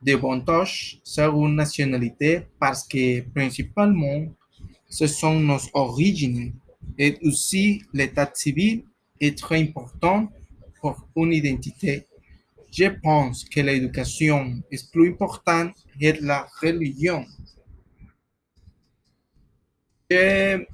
davantage 0.02 1.02
sur 1.04 1.36
une 1.46 1.56
nationalité 1.56 2.44
parce 2.58 2.88
que 2.88 3.20
principalement 3.34 4.28
ce 4.88 5.08
sont 5.08 5.40
nos 5.40 5.60
origines 5.74 6.54
et 6.98 7.18
aussi 7.24 7.82
l'état 7.92 8.32
civil 8.34 8.86
est 9.20 9.38
très 9.38 9.62
important 9.62 10.32
pour 10.82 11.08
une 11.16 11.34
identité. 11.34 12.06
Je 12.72 12.86
pense 13.02 13.46
que 13.46 13.62
l'éducation 13.62 14.62
est 14.72 14.92
plus 14.92 15.12
importante 15.12 15.74
que 16.00 16.14
la 16.22 16.48
religion. 16.62 17.26
Je, 20.10 20.66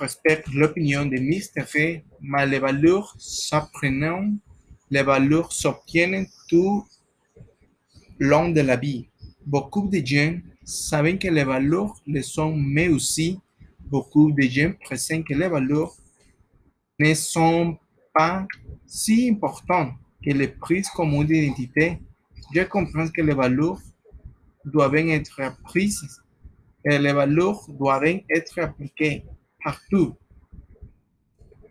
respecte 0.00 0.48
l'opinion 0.52 1.06
de 1.06 1.16
Mr. 1.16 1.64
Ray, 1.72 2.04
mais 2.20 2.46
les 2.46 2.58
valeurs 2.58 3.14
s'apprennent, 3.18 4.38
les 4.90 5.02
valeurs 5.02 5.52
s'obtiennent 5.52 6.26
tout 6.48 6.84
long 8.18 8.50
de 8.50 8.60
la 8.60 8.76
vie. 8.76 9.08
Beaucoup 9.46 9.88
de 9.88 10.04
gens 10.04 10.38
savent 10.64 11.18
que 11.18 11.28
les 11.28 11.44
valeurs 11.44 11.94
le 12.06 12.22
sont, 12.22 12.54
mais 12.54 12.88
aussi 12.88 13.40
beaucoup 13.86 14.30
de 14.30 14.42
gens 14.42 14.72
pressentent 14.84 15.26
que 15.26 15.34
les 15.34 15.48
valeurs 15.48 15.96
ne 17.00 17.14
sont 17.14 17.78
pas 18.14 18.46
si 18.86 19.30
importantes 19.30 19.94
que 20.22 20.30
les 20.32 20.48
prises 20.48 20.90
comme 20.90 21.14
une 21.14 21.30
identité. 21.30 21.98
Je 22.54 22.62
comprends 22.62 23.08
que 23.08 23.22
les 23.22 23.32
valeurs 23.32 23.80
doivent 24.66 24.96
être 24.96 25.40
apprises 25.40 26.20
et 26.84 26.98
les 26.98 27.14
valeurs 27.14 27.64
doivent 27.70 28.04
être 28.04 28.58
appliquées 28.58 29.24
partout. 29.64 30.14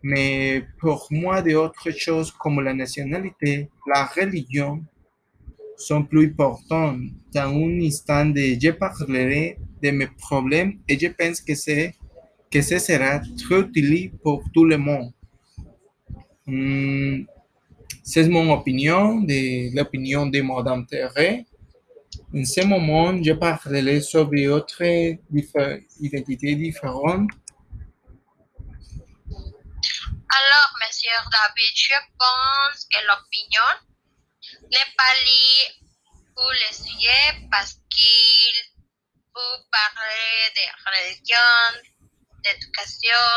Mais 0.01 0.65
pour 0.79 1.07
moi, 1.11 1.43
d'autres 1.43 1.91
choses 1.91 2.31
comme 2.31 2.61
la 2.61 2.73
nationalité, 2.73 3.69
la 3.85 4.05
religion, 4.05 4.83
sont 5.77 6.03
plus 6.03 6.27
importantes. 6.27 7.01
Dans 7.33 7.53
un 7.55 7.81
instant, 7.81 8.33
je 8.35 8.71
parlerai 8.71 9.59
de 9.81 9.91
mes 9.91 10.07
problèmes 10.07 10.79
et 10.87 10.97
je 10.97 11.07
pense 11.07 11.39
que, 11.39 11.53
que 12.49 12.61
ce 12.61 12.79
sera 12.79 13.19
très 13.37 13.59
utile 13.59 14.11
pour 14.23 14.43
tout 14.53 14.65
le 14.65 14.77
monde. 14.77 15.13
Hmm, 16.51 17.25
c'est 18.03 18.27
mon 18.27 18.51
opinion, 18.51 19.21
de 19.21 19.75
l'opinion 19.75 20.25
de 20.25 20.41
Madame 20.41 20.83
Thérèse. 20.87 21.43
En 22.33 22.43
ce 22.43 22.61
moment, 22.65 23.21
je 23.23 23.33
parlerai 23.33 24.01
sur 24.01 24.25
d'autres 24.25 24.83
diffé- 25.29 25.85
identités 25.99 26.55
différentes. 26.55 27.29
Alors, 30.39 30.69
Monsieur 30.81 31.17
David, 31.35 31.75
je 31.75 31.99
pense 32.17 32.79
que 32.91 32.99
l'opinion 33.09 33.69
n'est 34.71 34.91
pas 34.97 35.13
liée 35.25 35.67
pour 36.35 36.49
le 36.49 36.69
parce 37.51 37.73
qu'il 37.91 38.55
vous 39.35 39.57
parle 39.69 40.49
de 40.57 40.65
religion, 40.85 41.59
d'éducation 42.43 43.27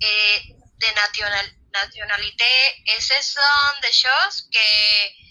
et 0.00 0.54
de 0.80 0.88
nationa- 0.98 1.61
nationalité. 1.72 2.44
Et 2.86 3.00
ce 3.00 3.20
sont 3.22 3.80
des 3.82 3.92
choses 3.92 4.48
que, 4.52 5.22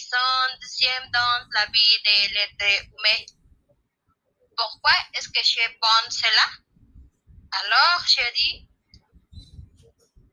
sont 0.00 0.56
deuxièmes 0.60 1.10
dans 1.12 1.46
la 1.52 1.66
vie 1.66 1.98
de 2.04 2.34
l'être 2.34 2.84
humain. 2.84 3.24
Pourquoi 4.56 4.92
est-ce 5.14 5.28
que 5.28 5.44
je 5.44 5.68
pense 5.80 6.18
cela? 6.18 6.48
Alors, 7.52 8.04
je 8.06 8.32
dis, 8.34 8.68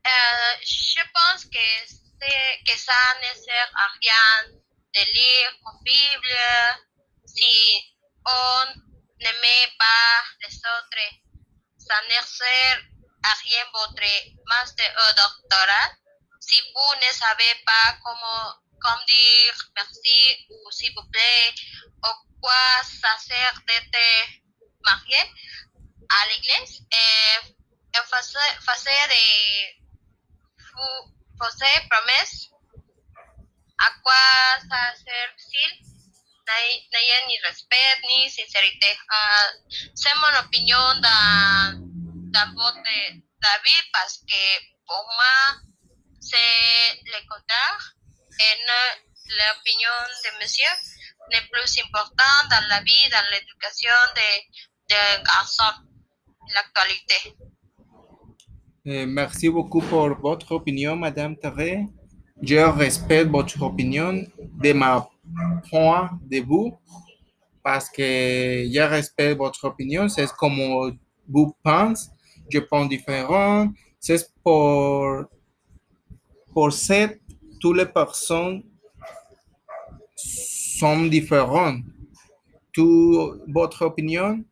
euh, 0.06 0.56
je 0.62 1.00
pense 1.12 1.44
que, 1.44 2.64
que 2.64 2.78
ça 2.78 3.14
ne 3.20 3.40
sert 3.40 3.70
à 3.76 3.88
rien 4.00 4.52
de 4.94 5.12
lire 5.12 5.52
Bible 5.82 6.38
si 7.26 7.94
on 8.24 8.64
n'aimait 9.20 9.72
pas 9.78 10.24
les 10.42 10.56
autres, 10.56 11.14
ça 11.78 12.00
ne 12.08 12.95
à 13.28 13.32
rien 13.42 13.64
votre 13.72 14.10
master 14.46 14.90
ou 15.02 15.06
doctorat. 15.16 15.88
Si 16.40 16.56
vous 16.74 16.94
ne 17.04 17.10
savez 17.12 17.54
pas 17.66 17.96
comment, 18.04 18.48
comment 18.80 19.04
dire 19.08 19.54
merci 19.74 20.46
ou 20.50 20.70
s'il 20.70 20.92
vous 20.94 21.08
plaît, 21.10 21.54
ou 22.04 22.12
quoi 22.40 22.64
ça 22.84 23.12
sert 23.18 23.58
d'être 23.66 23.98
marié 24.84 25.20
à 26.08 26.26
l'église, 26.28 26.82
et, 26.92 27.46
et 27.96 28.02
faisait, 28.12 28.54
faisait 28.68 29.08
des 29.08 29.82
fou- 30.70 31.06
faisait 31.42 31.88
promesses 31.90 32.48
à 33.78 33.90
quoi 34.02 34.24
ça 34.70 34.94
sert-il 35.04 35.72
N'ay- 36.48 36.86
n'ayant 36.92 37.26
ni 37.26 37.36
respect 37.44 38.00
ni 38.08 38.30
sincérité. 38.30 38.86
Euh, 39.12 39.78
c'est 39.96 40.14
mon 40.14 40.38
opinion 40.38 40.94
avis 42.34 43.82
parce 43.92 44.18
que 44.18 44.42
pour 44.86 45.04
moi, 45.18 45.60
c'est 46.20 47.02
le 47.04 47.20
contraire 47.28 47.94
et 48.38 48.54
l'opinion 49.28 49.96
de 50.24 50.42
monsieur 50.42 50.72
n'est 51.30 51.46
plus 51.50 51.82
importante 51.84 52.50
dans 52.50 52.68
la 52.68 52.80
vie, 52.82 53.10
dans 53.10 53.26
l'éducation 53.32 53.96
de, 54.14 54.94
de 54.94 55.24
garçons, 55.24 55.76
l'actualité. 56.54 57.36
Euh, 58.86 59.06
merci 59.06 59.48
beaucoup 59.48 59.80
pour 59.80 60.14
votre 60.20 60.52
opinion, 60.52 60.94
Madame 60.94 61.36
Thérèse. 61.36 61.86
Je 62.40 62.56
respecte 62.56 63.30
votre 63.30 63.60
opinion 63.62 64.24
de 64.38 64.72
ma 64.72 65.08
point 65.70 66.10
de 66.22 66.36
vue 66.36 66.72
parce 67.64 67.88
que 67.90 68.02
je 68.72 68.80
respecte 68.80 69.38
votre 69.38 69.64
opinion. 69.64 70.08
C'est 70.08 70.30
comme 70.32 70.96
vous 71.28 71.56
pensez. 71.64 72.10
Je 72.50 72.58
pense 72.58 72.88
différent. 72.88 73.68
C'est 73.98 74.30
pour, 74.42 75.24
pour 76.52 76.72
cette, 76.72 77.20
toutes 77.60 77.76
les 77.76 77.86
personnes 77.86 78.62
sont 80.14 81.06
différentes. 81.06 81.82
Tout, 82.72 83.40
votre 83.48 83.82
opinion, 83.86 84.44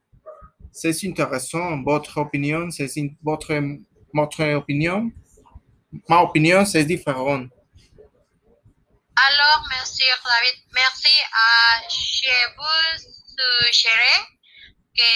c'est 0.73 0.97
intéressant. 1.07 1.83
Votre 1.83 2.19
opinion, 2.19 2.71
c'est 2.71 2.91
votre, 3.23 3.55
votre 4.13 4.43
opinion. 4.55 5.11
Ma 6.09 6.23
opinion, 6.23 6.65
c'est 6.65 6.85
différent. 6.85 7.47
Alors, 9.17 9.63
Monsieur 9.71 10.13
David, 10.25 10.59
merci 10.75 11.15
à 11.33 11.89
je 11.89 12.35
vous 12.57 12.99
suggérer 13.71 14.34
que 14.97 15.13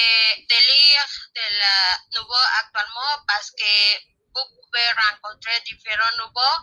de 0.48 0.58
lire 0.72 1.08
de 1.34 1.58
la 1.60 2.18
nouveau 2.18 2.44
actuellement 2.60 3.24
parce 3.26 3.50
que 3.50 3.98
vous 4.34 4.46
pouvez 4.54 4.88
rencontrer 4.92 5.60
différents 5.66 6.16
nouveaux 6.18 6.58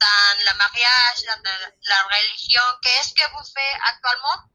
dans 0.00 0.56
mariage, 0.56 1.20
dans 1.26 1.42
la, 1.44 1.70
la 1.88 2.02
religion. 2.16 2.62
Qu'est-ce 2.82 3.14
que 3.14 3.30
vous 3.32 3.44
faites 3.54 3.80
actuellement? 3.88 4.50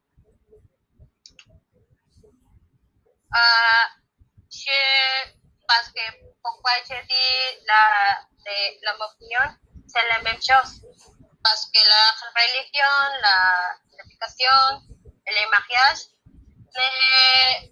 Euh, 3.34 3.84
je, 4.50 5.30
parce 5.68 5.88
que 5.88 6.00
pourquoi 6.42 6.72
je 6.88 6.94
dis 6.94 7.64
la, 7.66 8.22
de, 8.44 8.84
la 8.84 9.06
opinion, 9.06 9.56
c'est 9.86 10.08
la 10.08 10.22
même 10.22 10.40
chose. 10.40 10.80
Parce 11.42 11.66
que 11.66 11.80
la 11.88 12.04
religion, 12.34 13.20
la 13.20 13.76
l'éducation, 13.98 14.82
les 15.28 15.46
mariages, 15.46 16.06
n'est 16.10 16.15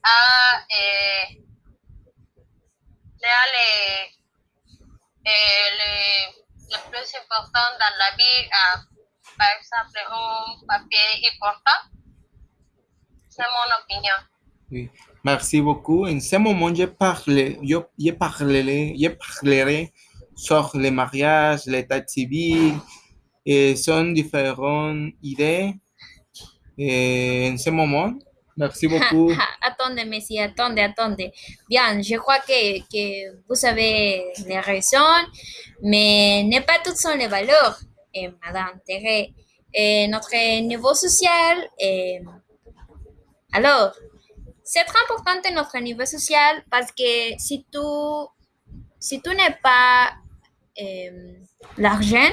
à, 0.03 0.65
eh, 0.71 1.43
eh, 3.23 4.09
les, 5.25 6.45
le 6.71 6.91
plus 6.91 7.11
important 7.21 7.69
dans 7.81 7.95
la 7.99 8.11
vie, 8.17 8.43
euh, 8.45 8.79
par 9.39 9.49
exemple, 9.59 9.99
un 10.11 10.67
papier 10.67 11.29
important. 11.35 11.81
C'est 13.29 13.43
mon 13.43 13.69
opinion. 13.83 14.19
Oui. 14.71 14.91
Merci 15.25 15.61
beaucoup. 15.61 16.07
En 16.07 16.21
ce 16.21 16.37
moment, 16.37 16.75
je, 16.75 16.85
parle, 16.85 17.57
je, 17.63 17.79
je, 17.99 18.11
parlerai, 18.13 18.95
je 18.99 19.87
sur 20.37 20.71
le 20.75 20.91
mariage, 20.91 21.67
l'état 21.67 22.07
civil, 22.07 22.75
et 23.47 23.77
sont 23.77 24.05
différentes 24.13 25.13
idées. 25.23 25.75
En 26.79 27.57
ce 27.57 27.71
moment, 27.71 28.13
merci 28.57 28.87
beaucoup. 28.89 29.31
attendez, 29.63 30.05
Messi, 30.05 30.39
attendez, 30.39 30.83
attendez. 30.83 31.33
Bien, 31.69 32.01
je 32.01 32.17
crois 32.17 32.39
que, 32.39 32.81
que 32.81 33.37
vous 33.49 33.67
avez 33.67 34.33
les 34.47 34.61
raisons, 34.61 34.99
mais 35.83 36.43
n'est 36.45 36.61
pas 36.63 36.79
toutes 36.85 36.97
sont 36.97 37.17
les 37.17 37.29
valeurs, 37.29 37.79
et 38.13 38.29
Madame 38.45 38.81
Thérèse. 38.87 39.29
Et 39.73 40.07
notre 40.07 40.35
niveau 40.63 40.95
social, 40.95 41.69
et... 41.81 42.21
alors, 43.53 43.93
c'est 44.63 44.85
très 44.85 45.03
important 45.03 45.55
notre 45.55 45.79
niveau 45.79 46.07
social 46.07 46.65
parce 46.71 46.91
que 46.91 47.39
si 47.39 47.67
tu, 47.71 47.79
si 48.99 49.21
tu 49.21 49.31
n'es 49.31 49.57
pas 49.63 50.13
euh, 50.81 51.35
l'argent, 51.77 52.33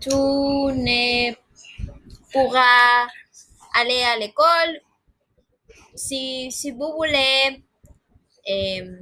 tu 0.00 0.10
ne 0.10 1.32
pourras 2.32 3.08
aller 3.74 4.02
à 4.02 4.16
l'école. 4.16 4.80
Si, 5.94 6.50
si 6.50 6.70
vous 6.70 6.92
voulez 6.96 7.64
euh, 8.48 8.96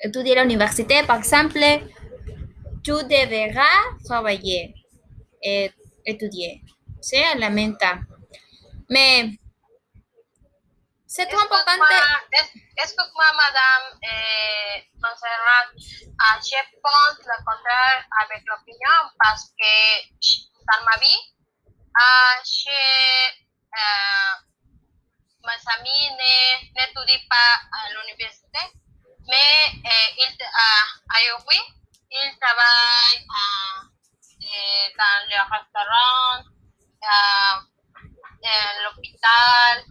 étudier 0.00 0.38
à 0.38 0.42
l'université, 0.42 1.02
par 1.04 1.18
exemple, 1.18 1.58
tu 2.84 2.92
devras 2.92 3.80
travailler 4.04 4.74
et 5.42 5.70
étudier. 6.04 6.62
C'est 7.00 7.34
la 7.36 7.50
même 7.50 7.76
temps. 7.76 7.98
Mais 8.90 9.30
c'est 11.06 11.26
très 11.26 11.36
important. 11.36 11.72
Excuse-moi, 12.82 13.26
madame 13.36 13.98
eh, 14.02 14.88
Montserrat. 14.94 15.68
Ah, 16.18 16.38
je 16.40 16.56
pense 16.82 17.18
le 17.18 17.44
contraire 17.44 18.04
avec 18.22 18.42
l'opinion 18.46 18.98
parce 19.22 19.52
que 19.58 19.72
dans 20.66 20.84
ma 20.84 20.96
vie, 20.98 21.20
ah, 21.98 22.34
je, 22.44 23.32
euh, 23.74 24.34
mes 25.44 25.62
amis 25.74 26.10
ne- 26.10 26.58
n'étudient 26.74 27.26
pas 27.28 27.60
à 27.72 27.90
l'université, 27.92 28.62
mais 29.28 29.72
eh, 29.84 30.14
ils, 30.18 30.36
ah, 30.44 30.84
aujourd'hui, 31.16 31.60
ils 32.10 32.38
travaillent 32.40 33.26
ah, 33.30 33.82
eh, 34.40 34.92
dans 34.98 35.20
le 35.30 35.38
restaurant, 35.52 36.44
ah, 37.02 37.60
en 38.44 38.82
l'hôpital. 38.84 39.84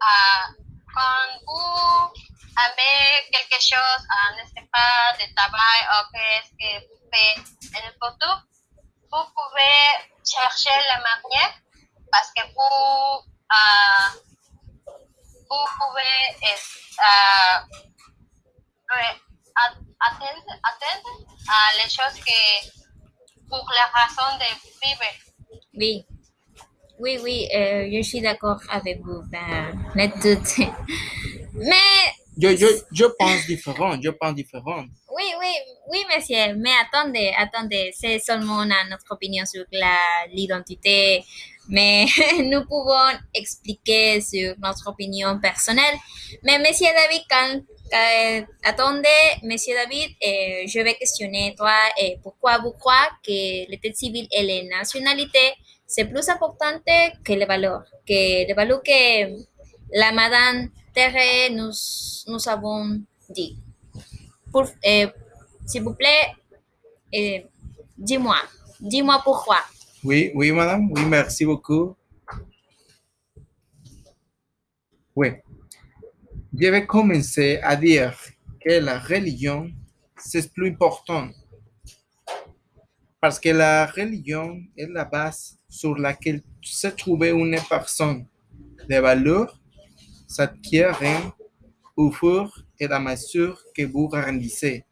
Ah, 0.00 0.46
quand 0.94 1.38
vous 1.46 2.12
avez 2.56 3.30
quelque 3.32 3.60
chose, 3.60 4.02
ah, 4.10 4.32
ne 4.36 4.66
pas, 4.72 5.12
de 5.18 5.34
travail 5.34 5.80
ou 5.92 6.12
qu'est-ce 6.12 6.50
que 6.58 6.86
vous 6.86 7.10
faites 7.12 7.38
en 7.74 7.90
futur, 7.90 8.42
vous 9.12 9.24
pouvez 9.34 10.08
chercher 10.24 10.70
le 10.70 11.02
marié 11.02 11.54
parce 12.12 12.30
que 12.36 12.42
vous, 12.54 13.30
ah, 13.50 14.12
vous 15.48 15.66
pouvez 15.78 16.48
ah, 17.00 17.64
at- 19.56 19.78
atteindre, 20.08 20.50
atteindre 20.62 21.10
à 21.48 21.82
les 21.82 21.90
choses 21.90 22.18
que 22.24 22.40
pour 23.48 23.66
la 23.74 23.86
raison 24.00 24.38
de 24.38 24.48
vivre. 24.84 25.04
Oui, 25.74 26.06
oui, 26.98 27.18
oui, 27.22 27.48
euh, 27.54 27.88
je 27.92 28.02
suis 28.02 28.20
d'accord 28.20 28.60
avec 28.70 29.00
vous. 29.00 29.22
Ben. 29.30 29.72
Mais 31.54 32.12
Je, 32.40 32.56
je, 32.56 32.66
je 32.92 33.04
pense 33.18 33.46
différent. 33.46 33.96
Je 34.00 34.10
pense 34.10 34.34
différent. 34.34 34.84
oui, 35.14 35.24
oui, 35.40 35.52
oui, 35.90 36.04
monsieur. 36.14 36.54
Mais 36.56 36.72
attendez, 36.80 37.32
attendez. 37.36 37.90
C'est 37.96 38.18
seulement 38.18 38.64
notre 38.64 39.10
opinion 39.10 39.44
sur 39.46 39.64
la- 39.72 40.26
l'identité. 40.28 41.24
Mais 41.70 42.06
nous 42.44 42.64
pouvons 42.66 43.10
expliquer 43.32 44.20
sur 44.20 44.54
notre 44.58 44.88
opinion 44.88 45.38
personnelle. 45.40 45.96
Mais 46.42 46.58
monsieur 46.58 46.88
David, 46.94 47.22
quand, 47.30 47.60
attendez, 48.64 49.08
monsieur 49.42 49.74
David, 49.74 50.10
je 50.20 50.80
vais 50.82 50.94
questionner 50.94 51.54
toi 51.56 51.74
et 51.98 52.18
pourquoi 52.22 52.58
vous 52.58 52.72
croyez 52.72 53.08
que 53.24 53.70
l'état 53.70 53.92
civil 53.94 54.26
et 54.32 54.42
les 54.42 54.62
nationalités 54.68 55.54
c'est 55.90 56.04
plus 56.04 56.28
important 56.28 56.78
que 57.24 57.32
les 57.32 57.46
valeurs, 57.46 57.82
que 58.06 58.46
les 58.46 58.54
valeurs 58.54 58.80
que 58.80 59.42
la 59.92 60.12
madame 60.12 60.68
Thérèse 60.94 61.50
nous, 61.50 61.72
nous 62.32 62.48
avons 62.48 63.00
dit. 63.28 63.58
S'il 65.66 65.82
vous 65.82 65.94
plaît, 65.94 66.32
dis-moi, 67.98 68.36
dis-moi 68.80 69.20
pourquoi. 69.24 69.58
Oui, 70.02 70.30
oui, 70.34 70.50
madame. 70.50 70.90
Oui, 70.92 71.04
merci 71.04 71.44
beaucoup. 71.44 71.94
Oui. 75.14 75.32
Je 76.58 76.68
vais 76.68 76.86
commencer 76.86 77.58
à 77.62 77.76
dire 77.76 78.18
que 78.64 78.80
la 78.80 78.98
religion, 78.98 79.70
c'est 80.16 80.50
plus 80.54 80.70
important. 80.70 81.28
Parce 83.20 83.38
que 83.38 83.50
la 83.50 83.84
religion 83.84 84.62
est 84.74 84.86
la 84.86 85.04
base 85.04 85.58
sur 85.68 85.94
laquelle 85.98 86.42
se 86.62 86.88
trouve 86.88 87.24
une 87.24 87.58
personne. 87.68 88.24
Les 88.88 89.00
valeurs 89.00 89.60
s'acquièrent 90.26 90.98
au 91.94 92.10
fur 92.10 92.64
et 92.78 92.86
à 92.86 92.98
mesure 92.98 93.62
que 93.76 93.82
vous 93.82 94.08
grandissez. 94.08 94.82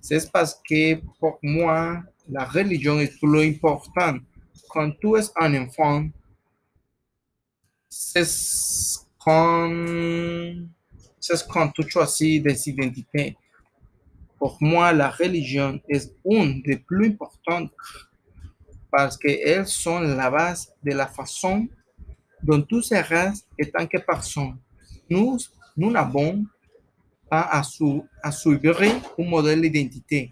C'est 0.00 0.30
parce 0.32 0.60
que 0.68 0.96
pour 1.20 1.38
moi, 1.40 2.02
la 2.28 2.44
religion 2.44 2.98
est 3.00 3.18
plus 3.18 3.48
importante. 3.48 4.22
Quand 4.68 4.90
tu 5.00 5.16
es 5.16 5.22
un 5.36 5.62
enfant, 5.62 6.06
c'est 7.88 8.24
quand, 9.18 9.70
quand 11.48 11.68
tu 11.70 11.88
choisis 11.88 12.42
des 12.42 12.68
identités. 12.68 13.36
Pour 14.38 14.58
moi, 14.60 14.92
la 14.92 15.10
religion 15.10 15.80
est 15.88 16.12
une 16.24 16.60
des 16.62 16.76
plus 16.76 17.06
importantes 17.12 17.70
parce 18.90 19.16
qu'elles 19.16 19.66
sont 19.66 20.00
la 20.00 20.30
base 20.30 20.72
de 20.82 20.92
la 20.92 21.06
façon 21.06 21.66
dont 22.42 22.60
tu 22.62 22.82
seras 22.82 23.30
en 23.30 23.64
tant 23.72 23.86
que 23.86 23.98
personne. 23.98 24.58
Nous, 25.08 25.38
nous 25.76 25.90
n'avons 25.90 26.44
pas 27.30 27.42
à, 27.42 27.62
su- 27.62 28.02
à 28.22 28.30
suivre 28.30 28.82
un 28.82 29.24
modèle 29.24 29.62
d'identité. 29.62 30.30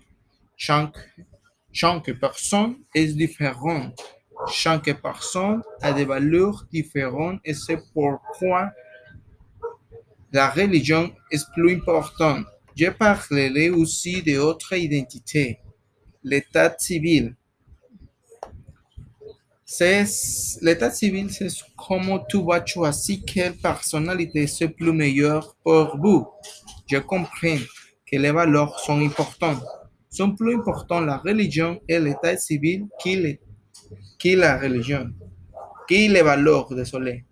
Chaque 1.73 2.13
personne 2.21 2.77
est 2.95 3.07
différente. 3.07 3.99
Chaque 4.51 4.93
personne 5.01 5.63
a 5.81 5.93
des 5.93 6.05
valeurs 6.05 6.67
différentes 6.71 7.41
et 7.45 7.55
c'est 7.55 7.79
pourquoi 7.95 8.71
la 10.33 10.51
religion 10.51 11.13
est 11.31 11.45
plus 11.53 11.75
importante. 11.75 12.47
Je 12.77 12.89
parlerai 12.91 13.71
aussi 13.71 14.23
d'autres 14.23 14.75
identités. 14.75 15.59
L'état 16.25 16.75
civil. 16.79 17.35
L'état 20.61 20.91
civil, 20.91 21.31
c'est 21.33 21.49
comment 21.77 22.19
tu 22.19 22.43
vas 22.45 22.65
choisir 22.65 23.19
quelle 23.27 23.57
personnalité 23.57 24.47
c'est 24.47 24.69
plus 24.69 24.93
meilleure 24.93 25.57
pour 25.63 25.97
vous. 25.99 26.27
Je 26.87 26.99
comprends 26.99 27.59
que 28.07 28.17
les 28.17 28.31
valeurs 28.31 28.79
sont 28.81 29.01
importantes. 29.01 29.63
Sont 30.13 30.37
plus 30.37 30.55
importants 30.57 31.01
la 31.01 31.17
religion 31.19 31.81
et 31.89 31.99
l'état 31.99 32.37
civil 32.37 32.87
que, 33.03 33.35
que 34.21 34.37
la 34.37 34.59
religion, 34.59 35.11
que 35.89 35.95
les 36.15 36.23
valeurs, 36.23 36.69
désolé. 36.75 37.25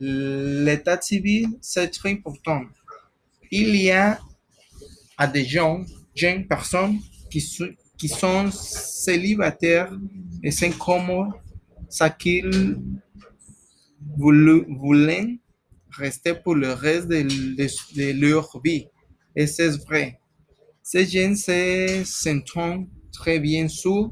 L'état 0.00 1.00
civil, 1.00 1.46
c'est 1.60 1.88
très 1.90 2.12
important. 2.12 2.62
Il 3.50 3.74
y 3.76 3.90
a 3.92 4.18
des 5.32 5.44
gens, 5.44 5.84
jeunes 6.14 6.46
personnes 6.46 6.98
qui, 7.30 7.40
sont- 7.40 7.74
qui 7.96 8.08
sont 8.08 8.50
célibataires 8.50 9.92
et 10.42 10.50
c'est 10.50 10.70
comme 10.70 11.32
ça 11.88 12.10
qu'ils 12.10 12.76
voulaient 14.16 15.38
rester 15.90 16.34
pour 16.34 16.54
le 16.54 16.72
reste 16.72 17.08
de 17.08 18.12
leur 18.20 18.60
vie. 18.62 18.86
Et 19.34 19.46
c'est 19.46 19.70
vrai. 19.86 20.20
Ces 20.90 21.04
jeunes 21.04 21.36
se 21.36 22.02
sentent 22.06 22.88
très 23.12 23.38
bien 23.38 23.68
sur 23.68 24.10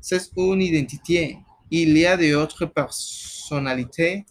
c'est 0.00 0.30
une 0.36 0.62
identité. 0.62 1.38
Il 1.68 1.98
y 1.98 2.06
a 2.06 2.16
d'autres 2.16 2.66
personnalités, 2.66 4.24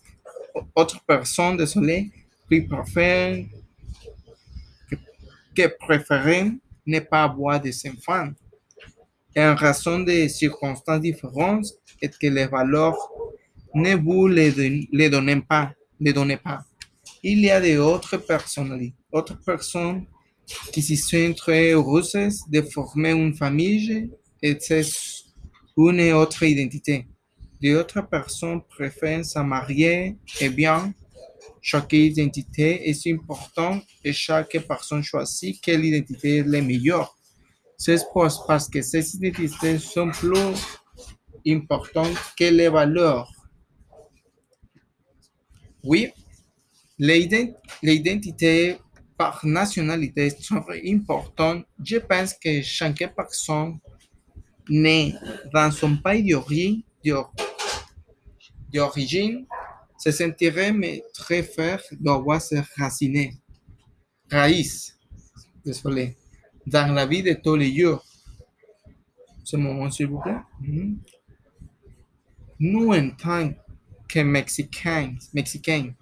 autres 0.74 1.04
personnes, 1.06 1.58
désolé, 1.58 2.10
qui 2.50 2.62
préfèrent 2.62 3.44
que 5.54 5.78
préfèrent 5.78 6.54
ne 6.88 7.00
pas 7.02 7.24
avoir 7.24 7.60
des 7.60 7.76
enfants 7.90 8.30
en 9.36 9.54
raison 9.54 10.00
de 10.00 10.30
circonstances 10.30 11.02
différentes 11.02 11.66
et 12.02 12.08
que 12.08 12.28
les 12.28 12.46
valeurs 12.46 12.96
ne 13.76 13.96
vous 13.96 14.28
les 14.28 15.10
donnent 15.10 15.42
pas, 15.42 15.74
les 16.00 16.14
donnent 16.14 16.38
pas? 16.38 16.64
Il 17.22 17.42
y 17.42 17.52
a 17.52 17.60
d'autres 17.60 18.16
personnalités, 18.16 18.96
autres 19.12 19.38
personnes 19.44 20.06
qui 20.72 20.82
se 20.82 20.96
sont 20.96 21.34
très 21.34 21.72
heureuses 21.72 22.42
de 22.50 22.62
former 22.62 23.12
une 23.12 23.34
famille 23.34 24.10
et 24.42 24.58
c'est 24.60 24.86
une 25.78 26.12
autre 26.14 26.44
identité. 26.44 27.08
D'autres 27.62 28.02
personnes 28.02 28.62
préfèrent 28.70 29.26
se 29.26 29.40
marier 29.40 30.18
et 30.42 30.50
bien, 30.50 30.94
chaque 31.62 31.94
identité 31.94 32.90
est 32.90 33.08
importante 33.08 33.84
et 34.04 34.12
chaque 34.12 34.58
personne 34.68 35.02
choisit 35.02 35.62
quelle 35.62 35.86
identité 35.86 36.38
est 36.38 36.44
la 36.44 36.62
meilleure. 36.62 37.16
C'est 37.78 37.98
parce 38.48 38.68
que 38.70 38.82
ces 38.82 39.16
identités 39.16 39.80
sont 39.80 40.12
plus 40.12 40.56
importantes 41.48 42.18
que 42.38 42.46
les 42.46 42.70
valeurs. 42.70 43.32
Oui, 45.84 46.10
l'ident- 47.00 47.54
l'identité 47.82 48.78
par 49.24 49.46
nationalité 49.46 50.26
est 50.26 50.42
très 50.44 50.92
importante. 50.94 51.64
Je 51.82 51.96
pense 51.98 52.34
que 52.34 52.62
chaque 52.62 53.04
personne 53.16 53.80
née 54.68 55.16
dans 55.54 55.72
son 55.72 55.96
pays 55.96 56.30
d'origine, 56.30 56.82
d'or- 57.06 57.34
d'origine 58.74 59.46
se 59.98 60.12
sentirait 60.12 60.74
très 61.14 61.42
fier 61.42 61.80
d'avoir 62.02 62.42
ses 62.42 62.62
racines, 62.78 63.32
raíces, 64.30 64.98
désolé, 65.66 66.18
dans 66.68 66.94
la 66.94 67.06
vie 67.06 67.24
de 67.24 67.34
tous 67.42 67.56
les 67.56 67.74
jours. 67.78 68.04
Ce 69.46 69.56
moment, 69.56 69.90
s'il 69.90 70.08
vous 70.08 70.20
plaît. 70.20 70.44
Mhm. 70.60 70.98
Nous, 72.60 72.92
en 72.94 73.10
tant 73.12 73.54
que 74.10 74.20
Mexicains, 74.20 75.16
Mexicains, 75.34 75.94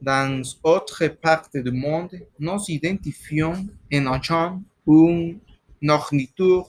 dans 0.00 0.42
autre 0.62 1.06
parties 1.08 1.62
du 1.62 1.70
monde, 1.72 2.10
nous 2.38 2.58
identifions 2.68 3.52
en 3.92 4.12
ayant 4.20 4.62
une 4.86 5.38
nourriture 5.82 6.68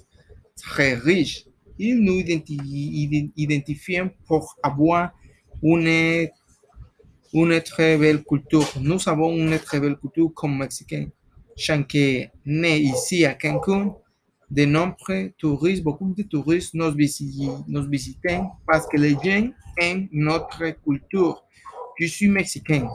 très 0.55 0.95
riche. 0.95 1.45
Ils 1.77 1.99
nous 1.99 2.19
identi- 2.19 2.59
iden- 2.61 3.31
identifient 3.37 4.09
pour 4.27 4.55
avoir 4.63 5.11
une, 5.63 6.27
une 7.33 7.61
très 7.61 7.97
belle 7.97 8.23
culture. 8.23 8.67
Nous 8.81 9.07
avons 9.07 9.31
une 9.35 9.57
très 9.59 9.79
belle 9.79 9.97
culture 9.97 10.31
comme 10.33 10.57
Mexicains. 10.57 11.07
Chaque 11.55 11.97
né 12.45 12.79
ici 12.79 13.25
à 13.25 13.33
Cancun, 13.33 13.93
de 14.49 14.65
nombreux 14.65 15.31
touristes, 15.37 15.83
beaucoup 15.83 16.13
de 16.17 16.23
touristes 16.23 16.73
nous 16.73 16.91
visitent, 16.91 17.67
nous 17.67 17.87
visitent 17.87 18.41
parce 18.65 18.87
que 18.87 18.97
les 18.97 19.11
gens 19.11 19.49
aiment 19.79 20.07
notre 20.11 20.63
culture. 20.83 21.43
Je 21.99 22.07
suis 22.07 22.27
mexicain. 22.29 22.89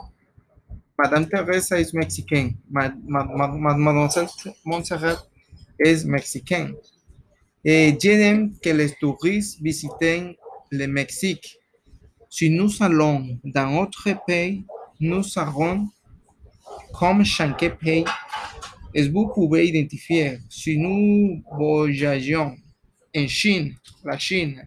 Madame 0.98 1.28
Teresa 1.28 1.80
est 1.80 1.92
mexicaine. 1.92 2.54
Ma- 2.70 2.94
ma- 3.06 3.24
ma- 3.24 3.48
ma- 3.48 3.74
Mademoiselle 3.76 4.28
Montserrat 4.64 5.26
est 5.78 6.04
mexicaine. 6.04 6.74
Et 7.64 7.96
j'aime 8.00 8.56
que 8.62 8.70
les 8.70 8.92
touristes 8.94 9.60
visitent 9.60 10.36
le 10.70 10.86
Mexique. 10.86 11.58
Si 12.28 12.50
nous 12.50 12.70
allons 12.80 13.38
dans 13.44 13.78
autre 13.78 14.08
pays, 14.26 14.64
nous 15.00 15.22
serons 15.22 15.88
comme 16.92 17.24
chaque 17.24 17.78
pays. 17.78 18.04
Et 18.94 19.08
vous 19.08 19.28
pouvez 19.28 19.66
identifier 19.68 20.38
si 20.48 20.78
nous 20.78 21.42
voyageons 21.58 22.54
en 23.16 23.26
Chine, 23.26 23.74
la 24.04 24.18
Chine, 24.18 24.66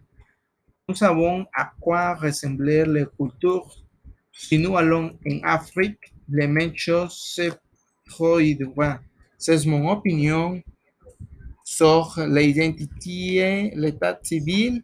nous 0.90 0.96
savons 0.96 1.46
à 1.54 1.72
quoi 1.80 2.16
ressembler 2.16 2.86
les 2.86 3.06
cultures. 3.18 3.70
Si 4.32 4.58
nous 4.58 4.76
allons 4.78 5.18
en 5.26 5.40
Afrique, 5.44 6.14
les 6.30 6.48
mêmes 6.48 6.76
choses 6.76 7.14
se 7.14 7.52
produiront. 8.06 8.98
C'est 9.38 9.66
mon 9.66 9.90
opinion 9.90 10.62
sur 11.64 12.16
l'identité, 12.28 13.72
l'état 13.76 14.18
civil, 14.24 14.84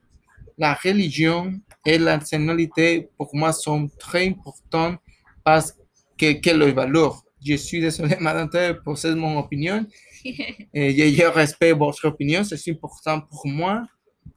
la 0.57 0.73
religion 0.73 1.53
et 1.85 1.97
la 1.97 2.17
nationalité. 2.17 3.09
Pour 3.17 3.29
moi, 3.33 3.51
sont 3.53 3.89
très 3.97 4.27
importants 4.27 4.95
parce 5.43 5.73
que, 6.17 6.33
que 6.33 6.49
les 6.51 6.71
valeurs. 6.71 7.23
Je 7.45 7.55
suis 7.55 7.81
désolé, 7.81 8.15
madame, 8.19 8.49
pour 8.83 8.97
c'est 8.97 9.15
mon 9.15 9.37
opinion. 9.39 9.85
Et 10.73 10.95
je, 10.95 11.15
je 11.15 11.25
respecte 11.25 11.77
votre 11.77 12.07
opinion, 12.07 12.43
c'est 12.43 12.71
important 12.71 13.19
pour 13.21 13.45
moi. 13.45 13.83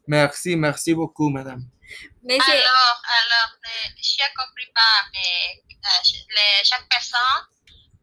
Merci, 0.09 0.57
merci 0.57 0.95
beaucoup, 0.95 1.29
madame. 1.31 1.63
Alors, 2.53 3.01
alors, 3.19 3.51
euh, 3.65 3.89
j'ai 4.01 4.31
compris 4.37 4.67
pas, 4.75 4.97
mais 5.13 5.63
euh, 5.71 6.01
les- 6.35 6.65
chaque 6.65 6.89
personne 6.89 7.43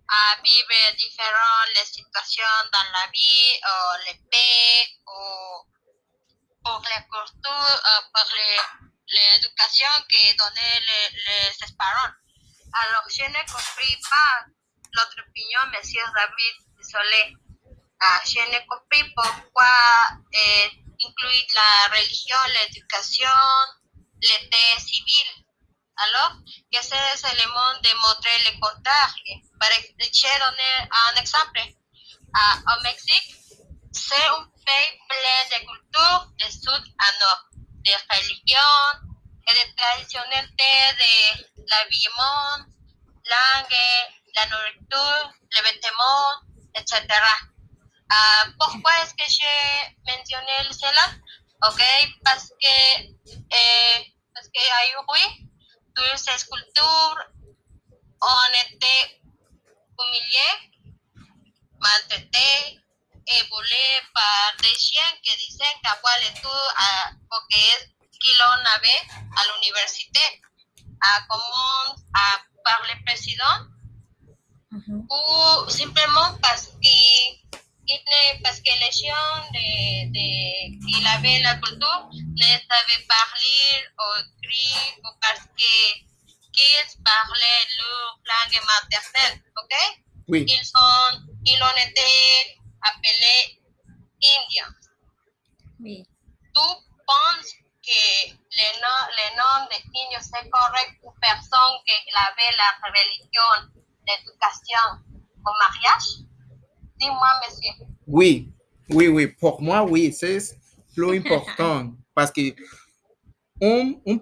a 0.07 0.35
vive 0.43 0.95
différentes 0.97 1.69
les 1.75 1.85
situations 1.85 2.59
dans 2.71 2.87
la 2.93 3.05
vie, 3.11 3.59
ou 3.63 4.07
les 4.07 4.19
pays, 4.31 4.99
ou 5.07 5.63
pour 6.63 6.81
les 6.91 7.03
cultures, 7.11 7.81
euh, 7.89 8.01
pour 8.13 8.27
les- 8.37 8.83
l'éducation 9.13 9.93
que 10.09 10.21
donnaient 10.37 10.79
les, 10.79 11.53
les 11.59 11.75
parents. 11.77 12.13
Alors, 12.81 13.03
je 13.09 13.23
ne 13.23 13.41
compris 13.51 13.95
pas 14.09 14.45
l'autre 14.95 15.17
opinion, 15.27 15.61
Monsieur 15.75 16.03
David 16.15 16.55
Solé. 16.81 17.35
Ah, 18.01 18.19
je 18.25 18.39
ne 18.39 18.59
compris 18.67 19.03
pourquoi 19.15 19.73
eh, 20.33 20.69
incluir 21.05 21.43
la 21.55 21.95
religion, 21.95 22.37
l'éducation, 22.47 23.39
l'état 24.21 24.79
civil. 24.79 25.45
Alors, 25.95 26.33
que 26.71 26.81
ces 26.81 27.33
éléments 27.33 27.79
démontrent 27.81 28.27
le 28.45 28.59
contraire. 28.59 29.15
Par 29.59 29.69
exemple, 29.71 30.61
un 30.91 31.21
exemple. 31.21 31.61
Ah, 32.35 32.57
au 32.75 32.81
Mexique, 32.81 33.35
c'est 33.91 34.25
un 34.25 34.43
pays 34.65 34.99
plein 35.07 35.59
de 35.59 35.65
cultures 35.65 36.27
de 36.39 36.51
sud 36.51 36.83
à 36.97 37.11
nord, 37.19 37.45
de 37.53 37.91
religion 38.11 38.73
et 39.47 39.53
de 39.53 39.75
traditionnalité 39.75 40.73
de 40.97 41.63
l'habillement, 41.69 42.65
langue, 43.29 43.77
la 44.35 44.45
nourriture, 44.47 45.31
les 45.55 45.61
vêtements, 45.61 46.41
etc. 46.75 47.05
Ah, 48.15 48.45
pourquoi 48.60 48.91
est-ce 49.02 49.13
que 49.15 49.28
j'ai 49.28 49.95
mentionné 50.06 50.58
cela? 50.71 51.06
Ok, 51.67 51.82
parce 52.23 52.49
que, 52.62 52.76
eh, 53.02 54.13
parce 54.36 54.47
que 54.54 54.62
oui, 55.13 55.49
toutes 55.95 56.17
ces 56.17 56.45
cultures 56.45 57.17
ont 58.21 58.54
été 58.65 59.21
humiliées, 59.99 60.58
maltraitées 61.80 62.80
et 63.28 63.41
volées 63.49 64.02
par 64.13 64.54
des 64.62 64.76
chiens 64.78 65.13
qui 65.23 65.36
disaient 65.47 65.76
qu'avoir 65.84 66.17
et 66.21 66.34
tout, 66.39 66.63
ah, 66.78 67.10
porque 67.32 67.56
es 67.56 67.89
qu'ils 68.21 68.38
l'on 68.38 68.63
avait 68.76 69.04
à 69.38 69.41
l'université, 69.47 70.41
ah, 71.02 71.19
comment, 71.30 71.95
ah, 72.13 72.38
par 72.63 72.80
le 72.84 73.04
président, 73.06 73.58
Ujú. 74.71 75.08
ou 75.10 75.69
simplement 75.69 76.38
parce 76.41 76.67
que 76.67 77.62
il- 77.88 78.41
parce 78.43 78.60
que 78.62 78.72
les 78.72 78.91
gens 78.91 79.50
de, 79.52 80.12
de, 80.15 80.28
qu'il 80.86 81.08
avait 81.08 81.39
la 81.41 81.56
culture 81.56 82.10
ne 82.12 82.46
savaient 82.69 83.06
parler 83.08 83.88
ou 84.00 84.08
écrire 84.22 84.98
ou 85.04 85.10
parce 85.22 85.46
que 85.58 85.74
qu'ils 86.54 87.04
parlaient 87.04 87.65
leur 87.80 88.19
langue 88.32 88.62
maternelle, 88.72 89.41
ok? 89.58 89.74
Oui, 90.28 90.46
Ils 90.48 90.72
ont, 90.76 91.19
ils 91.46 91.62
ont 91.62 91.78
été 91.89 92.10
appelés 92.82 93.60
Indiens. 94.24 94.74
Oui. 95.80 96.06
¿Tú 96.54 96.62
penses 97.06 97.52
que 97.86 98.30
le 98.32 98.67
nom, 98.82 99.00
le 99.19 99.28
nom 99.38 99.67
de 99.69 99.78
niños 99.91 100.22
c'est 100.32 100.50
correct 100.50 100.91
pour 101.02 101.13
personne 101.19 101.76
que 101.86 101.93
avait 102.15 102.56
la 102.56 102.69
religion, 102.88 103.69
l'éducation 104.08 104.88
au 105.46 105.52
mariage? 105.60 106.24
Dis-moi, 106.99 107.27
monsieur. 107.45 107.86
oui, 108.08 108.51
oui, 108.89 109.08
oui. 109.08 109.27
Pour 109.27 109.62
moi, 109.62 109.84
oui, 109.84 110.13
c'est 110.13 110.39
plus 110.95 111.17
important 111.17 111.93
parce 112.15 112.32
que 112.32 112.41
on, 113.62 113.95
on, 114.06 114.19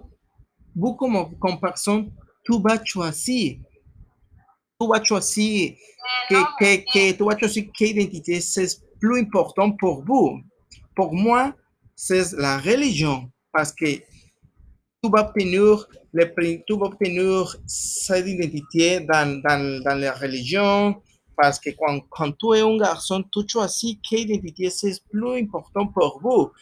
vous 0.74 0.94
comme, 0.94 1.38
comme 1.38 1.60
personne, 1.60 2.10
tu 2.44 2.60
vas 2.60 2.82
choisir. 2.84 3.58
Tu 4.80 4.88
vas 4.88 5.02
choisir 5.02 5.74
que, 6.28 7.12
que, 7.12 7.24
vas 7.24 7.38
choisir 7.38 7.64
quelle 7.76 7.98
identité 7.98 8.40
c'est 8.40 8.80
plus 9.00 9.20
important 9.20 9.72
pour 9.72 10.04
vous. 10.04 10.40
Pour 10.94 11.12
moi, 11.12 11.54
c'est 11.94 12.32
la 12.32 12.58
religion 12.58 13.30
parce 13.52 13.72
que 13.72 13.96
tu 15.02 15.10
vas 15.10 15.28
obtenir, 15.28 15.86
le, 16.12 16.24
tu 16.66 16.76
vas 16.78 16.86
obtenir 16.86 17.56
cette 17.66 18.26
identité 18.26 19.00
dans, 19.00 19.40
dans, 19.42 19.82
dans 19.82 19.98
la 19.98 20.12
religion 20.12 21.00
parce 21.42 21.58
que 21.58 21.70
quand, 21.70 21.98
quand 22.08 22.30
tu 22.38 22.56
es 22.56 22.60
un 22.60 22.76
garçon, 22.76 23.24
tu 23.32 23.40
choisis 23.48 23.96
quelle 24.08 24.30
identité 24.30 24.70
c'est 24.70 25.02
plus 25.10 25.40
important 25.42 25.88
pour 25.88 26.20
vous. 26.22 26.52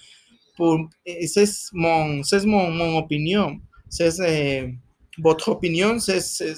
Pour, 0.56 0.88
et 1.04 1.26
c'est 1.26 1.44
mon, 1.74 2.22
c'est 2.22 2.46
mon, 2.46 2.70
mon 2.70 2.96
opinion. 2.96 3.60
C'est 3.90 4.18
euh, 4.20 4.70
votre 5.18 5.48
opinion, 5.48 5.98
c'est 5.98 6.22
c'est- 6.22 6.56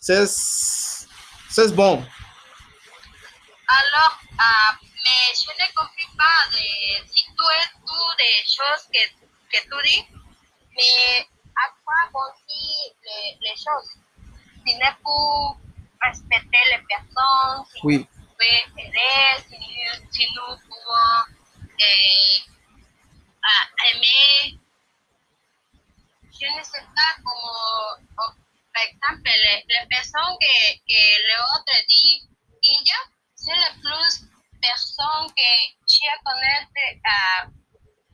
c'est- 0.00 1.06
c'est 1.48 1.72
bon. 1.76 1.94
Alors, 3.78 4.14
ah, 4.40 4.70
mais 5.04 5.22
je 5.40 5.50
ne 5.60 5.66
comprends 5.76 6.14
pas 6.24 6.40
de, 6.52 6.64
si 7.12 7.22
tu 7.38 7.44
es 7.56 7.66
tout 7.86 8.10
des 8.24 8.38
choses 8.56 8.84
que, 8.92 9.02
que 9.52 9.60
tu 9.62 9.78
dis, 9.88 10.02
mais 10.76 11.24
à 11.54 11.66
quoi 11.84 12.00
vont 12.12 12.32
les, 12.48 13.48
les 13.48 13.56
choses? 13.64 13.90
Si 14.66 14.74
ne 14.74 14.90
pour 16.00 16.08
respecter 16.08 16.58
les 16.70 16.82
personnes, 16.88 17.64
si 17.72 17.80
Oui. 17.84 17.98
nous 17.98 18.04
pouvons 18.06 18.78
aider, 18.78 19.42
si, 19.48 19.56
nous- 19.58 20.10
si 20.10 20.26
nous 20.34 20.56
pouvons 20.68 21.24
eh, 21.78 22.42
ah, 23.42 23.66
aimer, 23.86 24.58
je 26.32 26.46
ne 26.46 26.62
sais 26.62 26.80
pas 26.96 27.12
comment, 27.24 28.00
oh, 28.18 28.32
par 28.72 28.82
exemple, 28.84 29.22
les, 29.24 29.64
les 29.68 29.86
personnes 29.88 30.36
que, 30.40 30.76
que 30.88 31.02
l'autre 31.28 31.84
dit 31.88 32.28
India, 32.64 32.96
c'est 33.34 33.54
le 33.54 33.80
plus 33.80 34.28
personnes 34.60 35.28
que 35.36 35.50
je 35.88 36.10
connais 36.24 36.68
à 37.04 37.46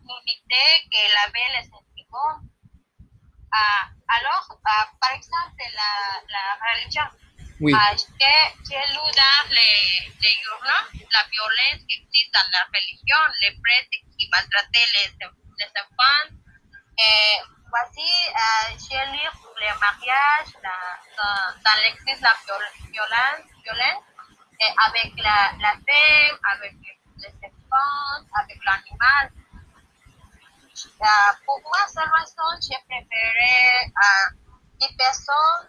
m'inviter 0.05 0.70
que 0.90 1.03
la 1.14 1.31
belle 1.33 1.64
sentiments. 1.64 2.40
Ah, 3.53 3.88
alors, 4.09 4.59
ah, 4.64 4.88
par 5.01 5.12
exemple, 5.12 5.62
la, 5.75 6.20
la 6.31 6.72
religion. 6.72 7.03
Oui. 7.61 7.73
Ah, 7.75 7.92
j'ai 7.97 8.37
j'ai 8.69 8.83
lu 8.92 9.01
dans 9.16 9.49
les, 9.51 10.12
les 10.21 10.37
journaux 10.45 11.07
la 11.12 11.25
violence 11.33 11.81
qui 11.88 11.95
existe 12.03 12.33
dans 12.35 12.49
la 12.53 12.64
religion, 12.69 13.23
les 13.40 13.53
prêtres 13.62 13.97
qui 14.19 14.29
maltraitaient 14.31 14.90
les, 14.95 15.09
enfants. 15.25 16.37
Voici, 17.69 18.09
euh, 18.29 18.77
j'ai 18.79 19.05
lu 19.12 19.25
sur 19.40 19.53
les 19.61 19.73
mariages, 19.81 20.53
la- 20.62 21.01
dans, 21.16 21.62
dans 21.64 21.81
l'existe 21.83 22.23
la 22.23 22.35
viol- 22.45 22.92
violence, 22.92 24.03
et 24.61 24.73
avec 24.87 25.12
la, 25.19 25.53
la 25.61 25.73
femme, 25.73 26.38
avec 26.53 26.73
les 26.83 27.33
enfants, 27.45 28.25
avec 28.40 28.59
l'animal. 28.64 29.33
Euh, 31.01 31.33
pour 31.45 31.61
moi, 31.62 31.79
c'est 31.88 32.01
la 32.01 32.12
raison 32.21 32.49
j'ai 32.61 32.79
préféré 32.88 33.87
euh, 33.87 34.31
des 34.81 34.95
personnes 34.97 35.69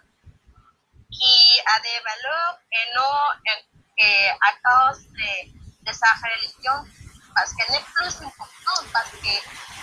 qui 1.10 1.60
a 1.74 1.80
des 1.80 1.98
valeurs 2.04 2.58
et 2.72 2.94
non 2.94 3.18
euh, 3.48 3.60
que 3.98 4.10
à 4.30 4.52
cause 4.64 5.02
de, 5.08 5.86
de 5.86 5.92
sa 5.92 6.10
religion. 6.22 6.84
Parce 7.34 7.54
qu'elle 7.54 7.74
est 7.76 7.84
plus 7.94 8.14
importante, 8.26 8.90
parce 8.92 9.10
que 9.12 9.34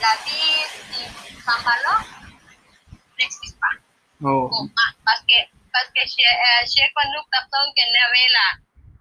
la 0.02 0.14
vie 0.26 0.66
sans 1.46 1.62
valeur 1.64 2.02
n'existe 3.18 3.60
pas. 3.60 3.76
Oh, 4.24 4.50
Pour 4.50 4.64
moi. 4.64 4.88
Parce 5.06 5.22
que, 5.22 5.40
parce 5.72 5.88
que 5.88 6.02
j'ai 6.04 6.26
euh, 6.28 6.66
j'ai 6.68 6.88
connu 6.96 7.16
personne 7.32 7.72
qui 7.76 7.84
n'avait 7.92 8.30
la, 8.32 8.48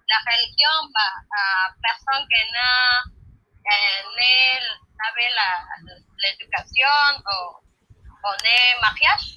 la 0.07 0.19
religion, 0.31 0.75
bah, 0.93 1.15
euh, 1.19 1.67
personne 1.83 2.25
qui 2.31 2.41
n'a- 2.53 3.03
euh, 3.03 4.01
n'a- 4.15 4.75
n'avait 4.99 5.31
la- 5.35 5.65
l'éducation 6.23 6.95
ou, 7.27 7.57
ou 7.57 8.31
le 8.43 8.81
mariage 8.81 9.35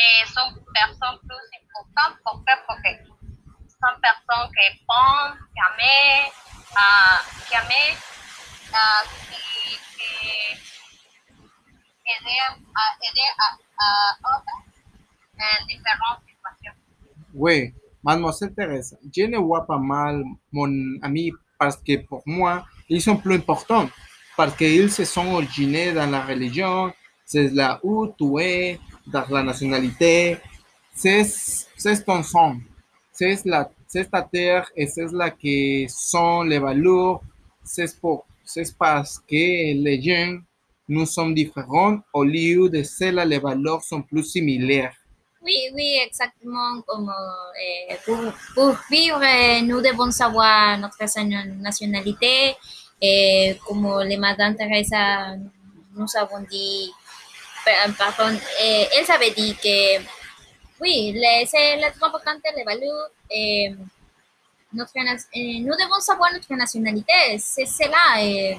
mais 0.00 0.26
sont 0.26 0.50
personnes 0.72 1.18
plus 1.28 1.46
importantes 1.60 2.16
pourquoi 2.24 2.54
parce 2.66 2.80
que 2.82 2.90
sont 3.04 3.96
personnes 4.00 4.48
qui 4.56 4.66
pensent, 4.86 5.36
qui 5.52 5.60
aiment, 5.60 6.32
euh, 6.76 7.18
qui 7.46 7.54
aiment, 7.54 7.96
euh, 8.72 9.02
qui, 9.28 9.76
qui 9.96 10.12
aident 12.06 12.62
à, 12.74 12.84
aider 13.06 13.28
à, 13.38 13.46
à 13.78 13.88
autres 14.36 14.56
en 15.38 15.66
différentes 15.66 16.22
situations. 16.26 16.76
oui. 17.34 17.74
Mademoiselle 18.02 18.54
Thérèse, 18.54 18.96
je 19.14 19.24
ne 19.24 19.36
vois 19.36 19.66
pas 19.66 19.76
mal 19.76 20.24
mon 20.50 20.70
ami 21.02 21.32
parce 21.58 21.76
que 21.76 21.98
pour 21.98 22.22
moi, 22.24 22.64
ils 22.88 23.02
sont 23.02 23.18
plus 23.18 23.34
importants. 23.34 23.90
Parce 24.38 24.56
qu'ils 24.56 24.90
se 24.90 25.04
sont 25.04 25.34
originés 25.34 25.92
dans 25.92 26.08
la 26.10 26.22
religion, 26.24 26.94
c'est 27.26 27.50
là 27.50 27.78
où 27.82 28.06
tu 28.06 28.40
es, 28.40 28.80
dans 29.12 29.26
la 29.28 29.42
nationalité, 29.42 30.38
c'est 30.94 32.04
ton 32.04 32.22
sang, 32.22 32.56
c'est 33.12 33.44
la, 33.44 33.70
c'est 33.86 34.10
ta 34.10 34.22
terre 34.22 34.70
et 34.76 34.86
c'est 34.86 35.10
là 35.12 35.30
que 35.30 35.86
sont 35.88 36.42
les 36.42 36.58
valeurs. 36.58 37.20
C'est 37.64 38.00
pour, 38.00 38.26
c'est 38.44 38.76
parce 38.76 39.18
que 39.18 39.34
les 39.84 40.00
gens, 40.02 40.38
nous 40.88 41.06
sommes 41.06 41.34
différents, 41.34 41.98
au 42.12 42.24
lieu 42.24 42.68
de 42.68 42.82
cela, 42.82 43.24
les 43.24 43.38
valeurs 43.38 43.82
sont 43.82 44.02
plus 44.02 44.24
similaires. 44.24 44.94
Oui, 45.42 45.56
oui, 45.74 45.98
exactement. 46.04 46.82
Comme 46.86 47.10
eh, 47.88 47.94
pour, 48.04 48.18
pour 48.54 48.76
vivre, 48.90 49.22
eh, 49.22 49.62
nous 49.62 49.80
devons 49.80 50.10
savoir 50.10 50.78
notre 50.78 50.98
nationalité. 51.62 52.54
Et 53.00 53.56
comme 53.66 54.02
les 54.04 54.18
Madame 54.18 54.54
Teresa 54.54 55.36
nous 55.96 56.06
avons 56.16 56.40
dit, 56.50 56.92
per- 57.64 57.92
pardon, 57.98 58.38
eh, 58.60 58.88
avaient 59.10 59.32
dit 59.32 59.54
que 59.56 59.98
Oui, 60.80 61.12
les- 61.12 61.46
les. 62.72 63.26
Et 63.30 63.44
notre. 66.94 67.38
C'est 67.38 67.66
cela. 67.66 68.22
Et, 68.22 68.58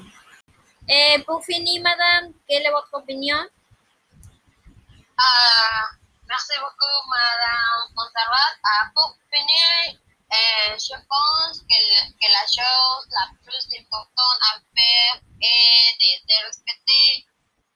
et 0.87 1.19
pour 1.25 1.43
finir, 1.43 1.81
madame, 1.81 2.31
quelle 2.47 2.63
est 2.65 2.71
votre 2.71 2.93
opinion? 2.93 3.39
Ah, 5.17 5.85
Madame 7.09 7.89
Montserrat. 7.95 8.53
Ah, 8.63 8.85
pour 8.95 9.15
finir, 9.33 9.97
je 10.77 10.95
pense 11.09 11.59
que, 11.69 11.79
que 12.19 12.27
la 12.37 12.45
chose 12.47 13.05
la 13.11 13.25
plus 13.43 13.65
importante 13.79 14.39
à 14.49 14.51
faire 14.75 15.21
est 15.41 15.91
de, 16.01 16.11
de 16.27 16.45
respecter 16.47 17.25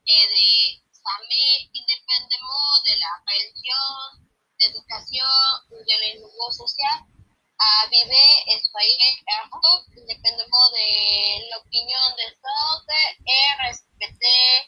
et 0.08 0.24
de 0.36 0.85
s'aimer 1.06 1.70
indépendamment 1.70 2.82
de 2.86 2.94
la 2.98 3.14
religion, 3.30 3.86
d'éducation 4.60 5.32
ou 5.70 5.78
de 5.78 5.96
le 6.02 6.10
niveau 6.18 6.52
social. 6.52 7.00
À 7.58 7.88
vivre 7.88 8.12
et 8.12 8.60
soyez 8.70 9.12
heureux 9.32 9.86
indépendamment 9.96 10.68
de 10.76 10.86
l'opinion 11.54 12.06
des 12.18 12.34
autres 12.36 13.00
et 13.26 13.66
respecter 13.66 14.68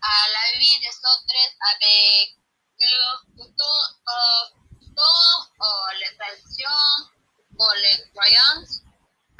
à 0.00 0.28
la 0.28 0.58
vie 0.58 0.78
des 0.78 0.94
autres 1.02 1.34
avec 1.72 2.36
leur 2.78 3.20
culture, 3.34 3.90
euh, 4.08 4.44
culture, 4.78 5.50
ou 5.60 5.72
les 5.98 6.16
traditions 6.16 7.10
ou 7.58 7.66
les 7.82 7.98
croyances. 8.14 8.82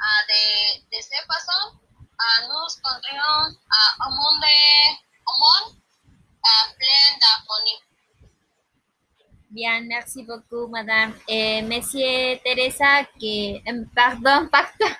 Ah, 0.01 0.21
de, 0.27 0.79
de 0.91 1.01
cette 1.01 1.25
façon, 1.27 1.79
ah, 2.19 2.41
nous 2.47 2.67
contribuons 2.83 3.55
à 3.71 4.05
un 4.05 4.09
monde, 4.09 4.43
un 4.43 5.37
monde 5.39 5.63
ah, 5.63 5.78
plein 5.78 5.78
d'harmonie. 5.78 5.78
Bien, 9.51 9.81
merci 9.81 10.23
beaucoup, 10.23 10.67
madame. 10.67 11.13
Et 11.27 11.63
monsieur 11.63 12.37
Teresa, 12.43 13.03
que, 13.19 13.59
pardon, 13.95 14.47
pardon. 14.51 14.93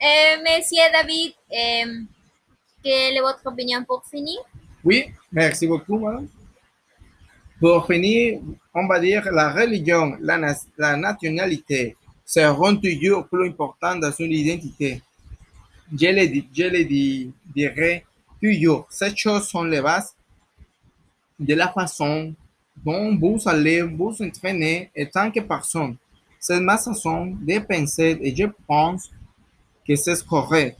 Eh, 0.00 0.38
monsieur 0.38 0.82
David, 0.90 1.34
quelle 2.82 3.16
est 3.16 3.20
votre 3.20 3.46
opinion 3.46 3.84
pour 3.84 4.04
finir? 4.06 4.40
Oui, 4.82 5.12
merci 5.30 5.66
beaucoup, 5.66 5.98
madame. 5.98 6.28
Pour 7.60 7.86
finir, 7.86 8.40
on 8.74 8.86
va 8.88 8.98
dire 8.98 9.30
la 9.30 9.52
religion, 9.52 10.16
la, 10.20 10.56
la 10.78 10.96
nationalité 10.96 11.96
seront 12.24 12.76
toujours 12.76 13.28
plus 13.28 13.50
importantes 13.50 14.00
dans 14.00 14.12
une 14.12 14.32
identité. 14.32 15.02
Je 15.92 16.06
le, 16.06 16.42
je 16.52 16.64
le 16.64 17.32
dirai 17.54 18.04
toujours, 18.42 18.86
ces 18.90 19.14
choses 19.14 19.46
sont 19.46 19.64
les 19.64 19.82
bases 19.82 20.14
de 21.42 21.54
la 21.54 21.68
façon 21.68 22.34
dont 22.76 23.16
vous 23.16 23.38
allez 23.46 23.82
vous 23.82 24.14
entraîner 24.22 24.90
en 24.98 25.04
tant 25.06 25.30
que 25.30 25.40
personne. 25.40 25.96
C'est 26.38 26.60
ma 26.60 26.78
façon 26.78 27.26
de 27.26 27.58
penser 27.60 28.18
et 28.20 28.34
je 28.34 28.46
pense 28.66 29.10
que 29.86 29.94
c'est 29.96 30.26
correct. 30.26 30.78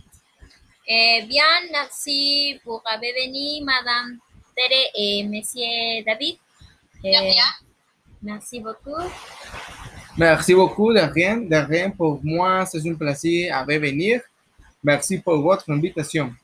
Eh, 0.86 1.22
bien, 1.28 1.44
merci 1.70 2.58
pour 2.64 2.82
avoir 2.84 3.00
venu, 3.00 3.64
madame 3.64 4.18
Tere 4.56 4.90
et 4.96 5.24
monsieur 5.24 6.04
David. 6.04 6.36
Eh, 7.04 7.38
merci 8.20 8.60
beaucoup. 8.60 9.02
Merci 10.16 10.54
beaucoup, 10.54 10.92
de 10.92 11.00
rien, 11.00 11.38
de 11.38 11.56
rien 11.56 11.90
pour 11.90 12.20
moi, 12.22 12.66
c'est 12.66 12.86
un 12.86 12.94
plaisir 12.94 13.56
à 13.56 13.64
venir. 13.64 14.20
Merci 14.82 15.18
pour 15.18 15.40
votre 15.40 15.70
invitation. 15.70 16.34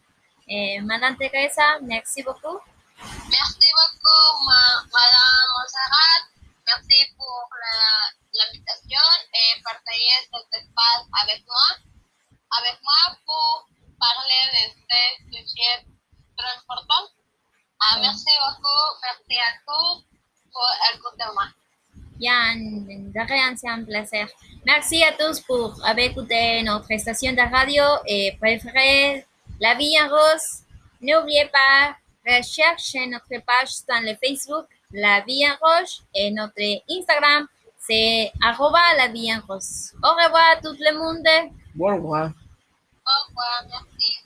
Eh, 0.48 0.80
madame 0.80 1.16
Teresa, 1.16 1.78
merci 1.82 2.22
beaucoup. 2.22 2.58
Merci 3.02 3.68
beaucoup, 3.78 4.26
ma- 4.46 4.82
Madame 4.90 5.46
Montserrat. 5.54 6.20
Merci 6.66 7.06
pour 7.16 7.46
la- 7.62 8.10
l'invitation 8.38 9.06
et 9.34 9.62
partager 9.62 10.16
cet 10.30 10.46
espace 10.62 11.04
avec 11.22 11.40
moi, 11.46 11.68
avec 12.58 12.76
moi 12.82 13.16
pour 13.24 13.68
parler 14.00 14.42
de 14.54 14.62
ce 14.90 15.36
sujet 15.46 15.86
très 16.36 16.52
important. 16.58 17.04
Ah, 17.80 17.98
merci 18.00 18.32
beaucoup, 18.44 18.84
merci 19.02 19.40
à 19.40 19.50
tous 19.66 20.04
pour 20.52 20.68
écouter 20.92 21.24
moi. 21.34 21.46
Bien, 22.18 22.56
de 22.56 23.20
rien, 23.32 23.56
c'est 23.56 23.68
un 23.70 23.84
plaisir. 23.84 24.26
Merci 24.66 25.04
à 25.04 25.12
tous 25.12 25.40
pour 25.40 25.72
avoir 25.86 25.98
écouté 26.04 26.62
notre 26.64 26.92
station 26.98 27.32
de 27.32 27.54
radio 27.56 27.84
et 28.06 28.36
préférée 28.40 29.24
La 29.60 29.74
Vie 29.74 29.96
en 30.02 30.08
Rose. 30.08 30.64
N'oubliez 31.00 31.46
pas, 31.46 31.94
Recherchez 32.28 33.06
notre 33.06 33.42
page 33.44 33.86
dans 33.88 34.04
le 34.04 34.14
Facebook 34.22 34.66
La 34.92 35.22
Via 35.26 35.56
Roche 35.62 36.00
et 36.14 36.30
notre 36.30 36.60
Instagram 36.90 37.48
c'est 37.88 38.30
arroba 38.42 38.78
La 38.98 39.08
Via 39.08 39.38
Roche. 39.48 39.94
Au 40.02 40.10
revoir 40.10 40.60
tout 40.62 40.76
le 40.78 40.92
monde. 40.98 41.26
Au 41.80 41.86
revoir. 41.86 42.32
Au 43.06 43.18
revoir, 43.28 43.64
merci. 43.70 44.18